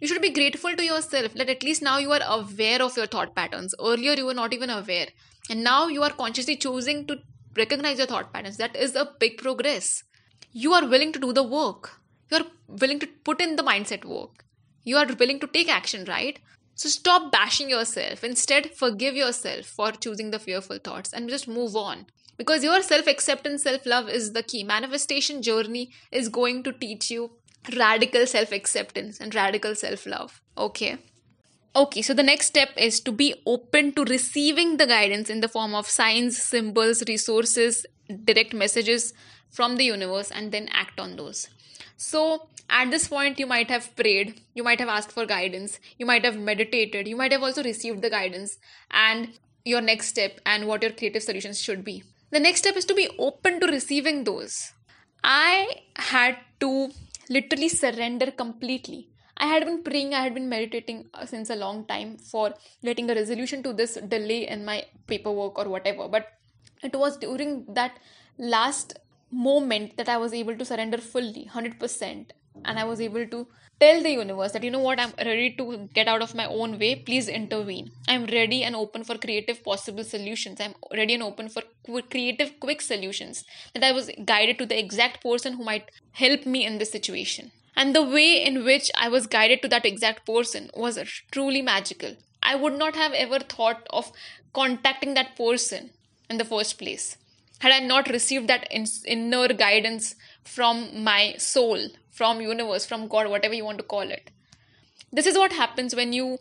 you 0.00 0.08
should 0.08 0.22
be 0.22 0.30
grateful 0.30 0.76
to 0.76 0.84
yourself 0.84 1.34
that 1.34 1.48
at 1.48 1.62
least 1.62 1.82
now 1.82 1.98
you 1.98 2.12
are 2.12 2.20
aware 2.26 2.82
of 2.82 2.96
your 2.96 3.06
thought 3.06 3.34
patterns. 3.34 3.74
Earlier, 3.80 4.14
you 4.14 4.26
were 4.26 4.34
not 4.34 4.52
even 4.52 4.70
aware. 4.70 5.06
And 5.48 5.64
now 5.64 5.86
you 5.88 6.02
are 6.02 6.10
consciously 6.10 6.56
choosing 6.56 7.06
to 7.06 7.18
recognize 7.56 7.98
your 7.98 8.06
thought 8.06 8.32
patterns. 8.32 8.56
That 8.56 8.76
is 8.76 8.94
a 8.94 9.10
big 9.18 9.38
progress. 9.38 10.02
You 10.52 10.72
are 10.74 10.86
willing 10.86 11.12
to 11.12 11.18
do 11.18 11.32
the 11.32 11.42
work 11.42 12.00
you're 12.30 12.46
willing 12.66 12.98
to 12.98 13.06
put 13.24 13.40
in 13.40 13.56
the 13.56 13.62
mindset 13.62 14.04
work. 14.04 14.44
You 14.84 14.96
are 14.96 15.06
willing 15.18 15.40
to 15.40 15.46
take 15.46 15.68
action, 15.68 16.04
right? 16.06 16.38
So 16.76 16.90
stop 16.90 17.32
bashing 17.32 17.70
yourself. 17.70 18.22
Instead, 18.22 18.70
forgive 18.72 19.16
yourself 19.16 19.64
for 19.64 19.92
choosing 19.92 20.30
the 20.30 20.38
fearful 20.38 20.78
thoughts 20.78 21.10
and 21.12 21.28
just 21.28 21.48
move 21.48 21.74
on. 21.74 22.06
Because 22.36 22.62
your 22.62 22.82
self 22.82 23.06
acceptance, 23.06 23.62
self 23.62 23.86
love 23.86 24.10
is 24.10 24.32
the 24.34 24.42
key. 24.42 24.62
Manifestation 24.62 25.40
journey 25.40 25.90
is 26.12 26.28
going 26.28 26.62
to 26.64 26.72
teach 26.72 27.10
you 27.10 27.30
radical 27.74 28.26
self 28.26 28.52
acceptance 28.52 29.18
and 29.18 29.34
radical 29.34 29.74
self 29.74 30.04
love. 30.04 30.42
Okay. 30.58 30.98
Okay, 31.74 32.02
so 32.02 32.12
the 32.12 32.22
next 32.22 32.46
step 32.46 32.70
is 32.76 33.00
to 33.00 33.12
be 33.12 33.34
open 33.46 33.92
to 33.92 34.04
receiving 34.04 34.76
the 34.76 34.86
guidance 34.86 35.30
in 35.30 35.40
the 35.40 35.48
form 35.48 35.74
of 35.74 35.88
signs, 35.88 36.42
symbols, 36.42 37.02
resources, 37.08 37.84
direct 38.24 38.54
messages 38.54 39.12
from 39.50 39.76
the 39.76 39.84
universe, 39.84 40.30
and 40.30 40.52
then 40.52 40.68
act 40.72 41.00
on 41.00 41.16
those. 41.16 41.48
So, 41.98 42.48
at 42.68 42.90
this 42.90 43.08
point, 43.08 43.38
you 43.38 43.46
might 43.46 43.70
have 43.70 43.94
prayed, 43.96 44.40
you 44.54 44.64
might 44.64 44.80
have 44.80 44.88
asked 44.88 45.12
for 45.12 45.24
guidance, 45.24 45.78
you 45.98 46.06
might 46.06 46.24
have 46.24 46.36
meditated, 46.36 47.06
you 47.06 47.16
might 47.16 47.32
have 47.32 47.42
also 47.42 47.62
received 47.62 48.02
the 48.02 48.10
guidance 48.10 48.58
and 48.90 49.30
your 49.64 49.80
next 49.80 50.08
step 50.08 50.40
and 50.44 50.66
what 50.66 50.82
your 50.82 50.92
creative 50.92 51.22
solutions 51.22 51.60
should 51.60 51.84
be. 51.84 52.02
The 52.30 52.40
next 52.40 52.60
step 52.60 52.76
is 52.76 52.84
to 52.86 52.94
be 52.94 53.08
open 53.18 53.60
to 53.60 53.66
receiving 53.66 54.24
those. 54.24 54.72
I 55.22 55.82
had 55.96 56.38
to 56.60 56.90
literally 57.28 57.68
surrender 57.68 58.30
completely. 58.30 59.08
I 59.36 59.46
had 59.46 59.64
been 59.64 59.82
praying, 59.82 60.14
I 60.14 60.22
had 60.22 60.34
been 60.34 60.48
meditating 60.48 61.06
uh, 61.14 61.26
since 61.26 61.50
a 61.50 61.56
long 61.56 61.84
time 61.86 62.16
for 62.16 62.54
getting 62.82 63.10
a 63.10 63.14
resolution 63.14 63.62
to 63.64 63.72
this 63.72 63.94
delay 63.94 64.48
in 64.48 64.64
my 64.64 64.84
paperwork 65.06 65.58
or 65.58 65.68
whatever. 65.68 66.08
But 66.08 66.32
it 66.82 66.96
was 66.96 67.16
during 67.18 67.66
that 67.74 67.98
last 68.38 68.98
moment 69.30 69.96
that 69.98 70.08
I 70.08 70.16
was 70.16 70.32
able 70.32 70.56
to 70.56 70.64
surrender 70.64 70.98
fully, 70.98 71.48
100%. 71.52 72.30
And 72.64 72.78
I 72.78 72.84
was 72.84 73.00
able 73.00 73.26
to 73.26 73.46
tell 73.78 74.02
the 74.02 74.10
universe 74.10 74.52
that, 74.52 74.64
you 74.64 74.70
know 74.70 74.80
what, 74.80 74.98
I'm 74.98 75.12
ready 75.18 75.54
to 75.58 75.88
get 75.94 76.08
out 76.08 76.22
of 76.22 76.34
my 76.34 76.46
own 76.46 76.78
way. 76.78 76.96
Please 76.96 77.28
intervene. 77.28 77.90
I'm 78.08 78.26
ready 78.26 78.62
and 78.64 78.74
open 78.74 79.04
for 79.04 79.18
creative 79.18 79.62
possible 79.62 80.04
solutions. 80.04 80.60
I'm 80.60 80.74
ready 80.92 81.14
and 81.14 81.22
open 81.22 81.48
for 81.48 81.62
creative, 82.10 82.58
quick 82.58 82.80
solutions. 82.80 83.44
That 83.74 83.84
I 83.84 83.92
was 83.92 84.10
guided 84.24 84.58
to 84.58 84.66
the 84.66 84.78
exact 84.78 85.22
person 85.22 85.54
who 85.54 85.64
might 85.64 85.90
help 86.12 86.46
me 86.46 86.64
in 86.64 86.78
this 86.78 86.90
situation. 86.90 87.52
And 87.76 87.94
the 87.94 88.02
way 88.02 88.42
in 88.42 88.64
which 88.64 88.90
I 88.96 89.08
was 89.08 89.26
guided 89.26 89.62
to 89.62 89.68
that 89.68 89.84
exact 89.84 90.26
person 90.26 90.70
was 90.74 90.98
truly 91.30 91.60
magical. 91.60 92.16
I 92.42 92.54
would 92.54 92.78
not 92.78 92.96
have 92.96 93.12
ever 93.12 93.38
thought 93.38 93.86
of 93.90 94.12
contacting 94.54 95.14
that 95.14 95.36
person 95.36 95.90
in 96.30 96.38
the 96.38 96.44
first 96.44 96.78
place 96.78 97.16
had 97.60 97.72
i 97.72 97.78
not 97.78 98.08
received 98.08 98.48
that 98.48 98.66
inner 98.70 99.48
guidance 99.48 100.14
from 100.46 101.02
my 101.04 101.34
soul 101.38 101.88
from 102.10 102.40
universe 102.40 102.86
from 102.86 103.08
god 103.08 103.28
whatever 103.28 103.54
you 103.54 103.64
want 103.64 103.78
to 103.78 103.84
call 103.84 104.10
it. 104.10 104.30
This 105.12 105.26
is 105.26 105.36
what 105.36 105.52
happens 105.52 105.94
when 105.94 106.12
you 106.12 106.38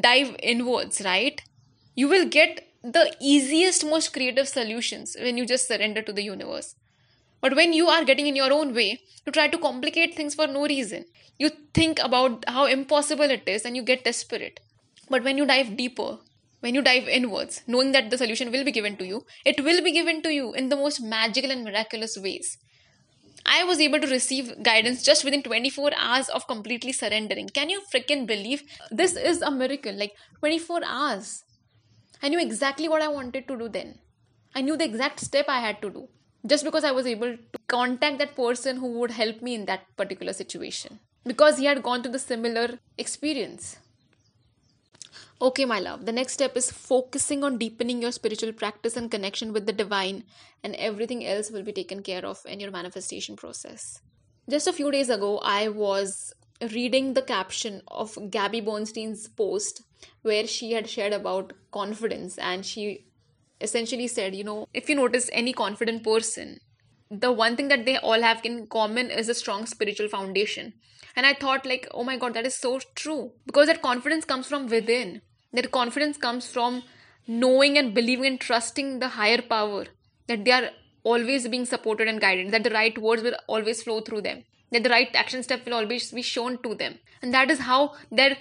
dive 0.00 0.34
inwards 0.42 1.02
right? 1.04 1.42
You 1.94 2.08
will 2.08 2.26
get 2.26 2.66
the 2.82 3.14
easiest 3.20 3.84
most 3.84 4.12
creative 4.12 4.48
solutions 4.48 5.16
when 5.20 5.36
you 5.36 5.44
just 5.46 5.68
surrender 5.68 6.02
to 6.02 6.12
the 6.12 6.22
universe. 6.22 6.74
But 7.40 7.56
when 7.56 7.72
you 7.72 7.88
are 7.88 8.04
getting 8.04 8.26
in 8.26 8.36
your 8.36 8.52
own 8.52 8.74
way 8.74 9.00
you 9.26 9.32
try 9.32 9.48
to 9.48 9.58
complicate 9.58 10.14
things 10.14 10.34
for 10.34 10.46
no 10.46 10.66
reason. 10.66 11.04
You 11.38 11.50
think 11.74 11.98
about 11.98 12.44
how 12.48 12.66
impossible 12.66 13.30
it 13.30 13.46
is 13.46 13.64
and 13.64 13.76
you 13.76 13.82
get 13.82 14.04
desperate. 14.04 14.60
But 15.08 15.24
when 15.24 15.38
you 15.38 15.46
dive 15.46 15.76
deeper 15.76 16.18
when 16.60 16.74
you 16.74 16.82
dive 16.82 17.08
inwards, 17.08 17.62
knowing 17.66 17.92
that 17.92 18.10
the 18.10 18.18
solution 18.18 18.52
will 18.52 18.64
be 18.64 18.72
given 18.72 18.96
to 18.98 19.06
you, 19.06 19.24
it 19.44 19.64
will 19.64 19.82
be 19.82 19.92
given 19.92 20.22
to 20.22 20.32
you 20.32 20.52
in 20.52 20.68
the 20.68 20.76
most 20.76 21.00
magical 21.00 21.50
and 21.50 21.64
miraculous 21.64 22.18
ways. 22.18 22.58
I 23.46 23.64
was 23.64 23.80
able 23.80 24.00
to 24.00 24.06
receive 24.06 24.62
guidance 24.62 25.02
just 25.02 25.24
within 25.24 25.42
24 25.42 25.90
hours 25.96 26.28
of 26.28 26.46
completely 26.46 26.92
surrendering. 26.92 27.48
Can 27.48 27.70
you 27.70 27.82
freaking 27.92 28.26
believe? 28.26 28.62
This 28.90 29.16
is 29.16 29.42
a 29.42 29.50
miracle. 29.50 29.94
Like 29.94 30.12
24 30.40 30.82
hours. 30.84 31.44
I 32.22 32.28
knew 32.28 32.40
exactly 32.40 32.88
what 32.88 33.02
I 33.02 33.08
wanted 33.08 33.48
to 33.48 33.56
do 33.56 33.68
then. 33.68 33.98
I 34.54 34.62
knew 34.62 34.76
the 34.76 34.84
exact 34.84 35.20
step 35.20 35.46
I 35.48 35.60
had 35.60 35.80
to 35.82 35.90
do. 35.90 36.08
Just 36.46 36.64
because 36.64 36.84
I 36.84 36.90
was 36.90 37.06
able 37.06 37.36
to 37.36 37.58
contact 37.68 38.18
that 38.18 38.34
person 38.34 38.76
who 38.76 38.98
would 38.98 39.10
help 39.10 39.42
me 39.42 39.54
in 39.54 39.66
that 39.66 39.82
particular 39.96 40.32
situation. 40.32 40.98
Because 41.24 41.58
he 41.58 41.66
had 41.66 41.82
gone 41.82 42.02
through 42.02 42.12
the 42.12 42.18
similar 42.18 42.78
experience. 42.96 43.78
Okay, 45.42 45.64
my 45.64 45.80
love, 45.80 46.04
the 46.04 46.12
next 46.12 46.34
step 46.34 46.54
is 46.54 46.70
focusing 46.70 47.42
on 47.42 47.56
deepening 47.56 48.02
your 48.02 48.12
spiritual 48.12 48.52
practice 48.52 48.94
and 48.94 49.10
connection 49.10 49.54
with 49.54 49.64
the 49.64 49.72
divine, 49.72 50.24
and 50.62 50.74
everything 50.74 51.24
else 51.24 51.50
will 51.50 51.62
be 51.62 51.72
taken 51.72 52.02
care 52.02 52.26
of 52.26 52.42
in 52.44 52.60
your 52.60 52.70
manifestation 52.70 53.36
process. 53.36 54.02
Just 54.50 54.66
a 54.66 54.72
few 54.72 54.90
days 54.90 55.08
ago, 55.08 55.38
I 55.38 55.68
was 55.68 56.34
reading 56.74 57.14
the 57.14 57.22
caption 57.22 57.80
of 57.88 58.18
Gabby 58.30 58.60
Bernstein's 58.60 59.28
post 59.28 59.82
where 60.20 60.46
she 60.46 60.72
had 60.72 60.90
shared 60.90 61.14
about 61.14 61.54
confidence, 61.70 62.36
and 62.36 62.66
she 62.66 63.06
essentially 63.62 64.08
said, 64.08 64.34
You 64.34 64.44
know, 64.44 64.68
if 64.74 64.90
you 64.90 64.94
notice 64.94 65.30
any 65.32 65.54
confident 65.54 66.04
person, 66.04 66.58
the 67.10 67.32
one 67.32 67.56
thing 67.56 67.68
that 67.68 67.86
they 67.86 67.96
all 67.96 68.20
have 68.20 68.44
in 68.44 68.66
common 68.66 69.10
is 69.10 69.30
a 69.30 69.34
strong 69.34 69.64
spiritual 69.64 70.08
foundation. 70.08 70.74
And 71.16 71.24
I 71.24 71.32
thought, 71.32 71.64
like, 71.64 71.88
oh 71.92 72.04
my 72.04 72.18
god, 72.18 72.34
that 72.34 72.44
is 72.44 72.56
so 72.56 72.78
true. 72.94 73.32
Because 73.46 73.68
that 73.68 73.80
confidence 73.80 74.26
comes 74.26 74.46
from 74.46 74.68
within 74.68 75.22
that 75.52 75.70
confidence 75.70 76.16
comes 76.16 76.50
from 76.50 76.82
knowing 77.26 77.78
and 77.78 77.94
believing 77.94 78.26
and 78.26 78.40
trusting 78.40 78.98
the 78.98 79.08
higher 79.08 79.42
power 79.42 79.86
that 80.26 80.44
they 80.44 80.52
are 80.52 80.70
always 81.02 81.48
being 81.48 81.64
supported 81.64 82.08
and 82.08 82.20
guided 82.20 82.50
that 82.50 82.64
the 82.64 82.70
right 82.70 82.96
words 82.98 83.22
will 83.22 83.36
always 83.46 83.82
flow 83.82 84.00
through 84.00 84.20
them 84.20 84.44
that 84.70 84.84
the 84.84 84.90
right 84.90 85.14
action 85.14 85.42
step 85.42 85.64
will 85.66 85.74
always 85.74 86.10
be 86.12 86.22
shown 86.22 86.58
to 86.62 86.74
them. 86.74 86.98
And 87.22 87.34
that 87.34 87.50
is 87.50 87.60
how 87.60 87.94
their 88.10 88.36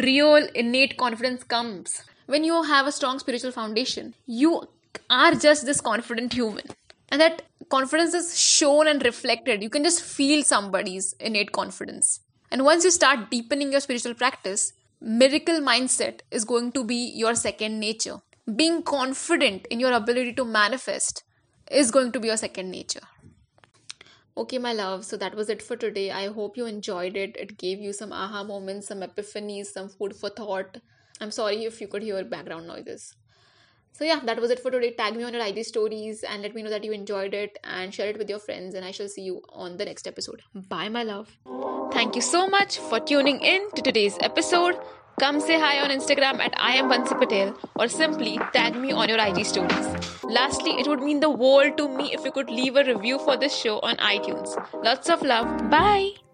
real 0.00 0.48
innate 0.54 0.96
confidence 0.96 1.42
comes. 1.44 2.02
When 2.26 2.44
you 2.44 2.62
have 2.62 2.86
a 2.86 2.92
strong 2.92 3.18
spiritual 3.18 3.52
foundation 3.52 4.14
you 4.26 4.62
are 5.10 5.34
just 5.34 5.66
this 5.66 5.80
confident 5.80 6.32
human. 6.32 6.64
And 7.08 7.20
that 7.20 7.42
confidence 7.68 8.14
is 8.14 8.38
shown 8.38 8.86
and 8.86 9.04
reflected. 9.04 9.62
You 9.62 9.70
can 9.70 9.84
just 9.84 10.02
feel 10.02 10.42
somebody's 10.42 11.14
innate 11.20 11.52
confidence. 11.52 12.20
And 12.50 12.64
once 12.64 12.84
you 12.84 12.90
start 12.90 13.30
deepening 13.30 13.72
your 13.72 13.80
spiritual 13.80 14.14
practice 14.14 14.72
miracle 15.04 15.58
mindset 15.58 16.20
is 16.30 16.44
going 16.44 16.70
to 16.72 16.84
be 16.84 16.94
your 16.94 17.34
second 17.34 17.80
nature. 17.80 18.18
Being 18.54 18.82
confident 18.84 19.66
in 19.66 19.80
your 19.80 19.92
ability 19.92 20.32
to 20.34 20.44
manifest 20.44 21.24
is 21.70 21.90
going 21.90 22.12
to 22.12 22.20
be 22.20 22.28
your 22.28 22.36
second 22.36 22.70
nature. 22.70 23.00
Okay, 24.36 24.58
my 24.58 24.72
love, 24.72 25.04
so 25.04 25.16
that 25.16 25.34
was 25.34 25.48
it 25.48 25.60
for 25.60 25.76
today. 25.76 26.12
I 26.12 26.28
hope 26.28 26.56
you 26.56 26.66
enjoyed 26.66 27.16
it. 27.16 27.36
It 27.36 27.58
gave 27.58 27.80
you 27.80 27.92
some 27.92 28.12
aha 28.12 28.44
moments, 28.44 28.86
some 28.86 29.00
epiphanies, 29.00 29.66
some 29.66 29.88
food 29.88 30.14
for 30.14 30.30
thought. 30.30 30.78
I'm 31.20 31.32
sorry 31.32 31.64
if 31.64 31.80
you 31.80 31.88
could 31.88 32.02
hear 32.02 32.24
background 32.24 32.68
noises 32.68 33.16
so 33.92 34.04
yeah 34.04 34.20
that 34.24 34.40
was 34.40 34.50
it 34.50 34.60
for 34.60 34.70
today. 34.70 34.92
Tag 34.92 35.16
me 35.16 35.24
on 35.24 35.34
your 35.34 35.42
ig 35.42 35.64
stories 35.64 36.22
and 36.22 36.42
let 36.42 36.54
me 36.54 36.62
know 36.62 36.70
that 36.70 36.84
you 36.84 36.92
enjoyed 36.92 37.34
it 37.34 37.58
and 37.64 37.94
share 37.94 38.08
it 38.08 38.18
with 38.18 38.28
your 38.28 38.38
friends 38.38 38.74
and 38.74 38.84
i 38.84 38.90
shall 38.90 39.08
see 39.08 39.22
you 39.22 39.42
on 39.50 39.76
the 39.76 39.84
next 39.84 40.06
episode. 40.06 40.42
Bye 40.54 40.88
my 40.88 41.02
love. 41.02 41.36
Thank 41.92 42.16
you 42.16 42.22
so 42.22 42.48
much 42.48 42.78
for 42.78 43.00
tuning 43.00 43.40
in 43.40 43.70
to 43.72 43.82
today's 43.82 44.18
episode. 44.20 44.78
Come 45.20 45.40
say 45.40 45.58
hi 45.60 45.78
on 45.80 45.90
instagram 45.90 46.40
at 46.40 46.54
i 46.56 46.72
am 46.82 46.90
bansi 46.90 47.18
patel 47.22 47.54
or 47.76 47.86
simply 47.88 48.38
tag 48.54 48.74
me 48.74 48.92
on 48.92 49.08
your 49.08 49.20
ig 49.28 49.44
stories. 49.44 49.88
Lastly 50.24 50.72
it 50.80 50.86
would 50.86 51.02
mean 51.02 51.20
the 51.20 51.30
world 51.30 51.76
to 51.78 51.88
me 52.00 52.12
if 52.14 52.24
you 52.24 52.32
could 52.32 52.50
leave 52.50 52.76
a 52.76 52.84
review 52.84 53.18
for 53.18 53.36
this 53.36 53.54
show 53.54 53.78
on 53.80 53.96
itunes. 54.16 54.58
Lots 54.90 55.10
of 55.10 55.22
love. 55.22 55.70
Bye. 55.70 56.31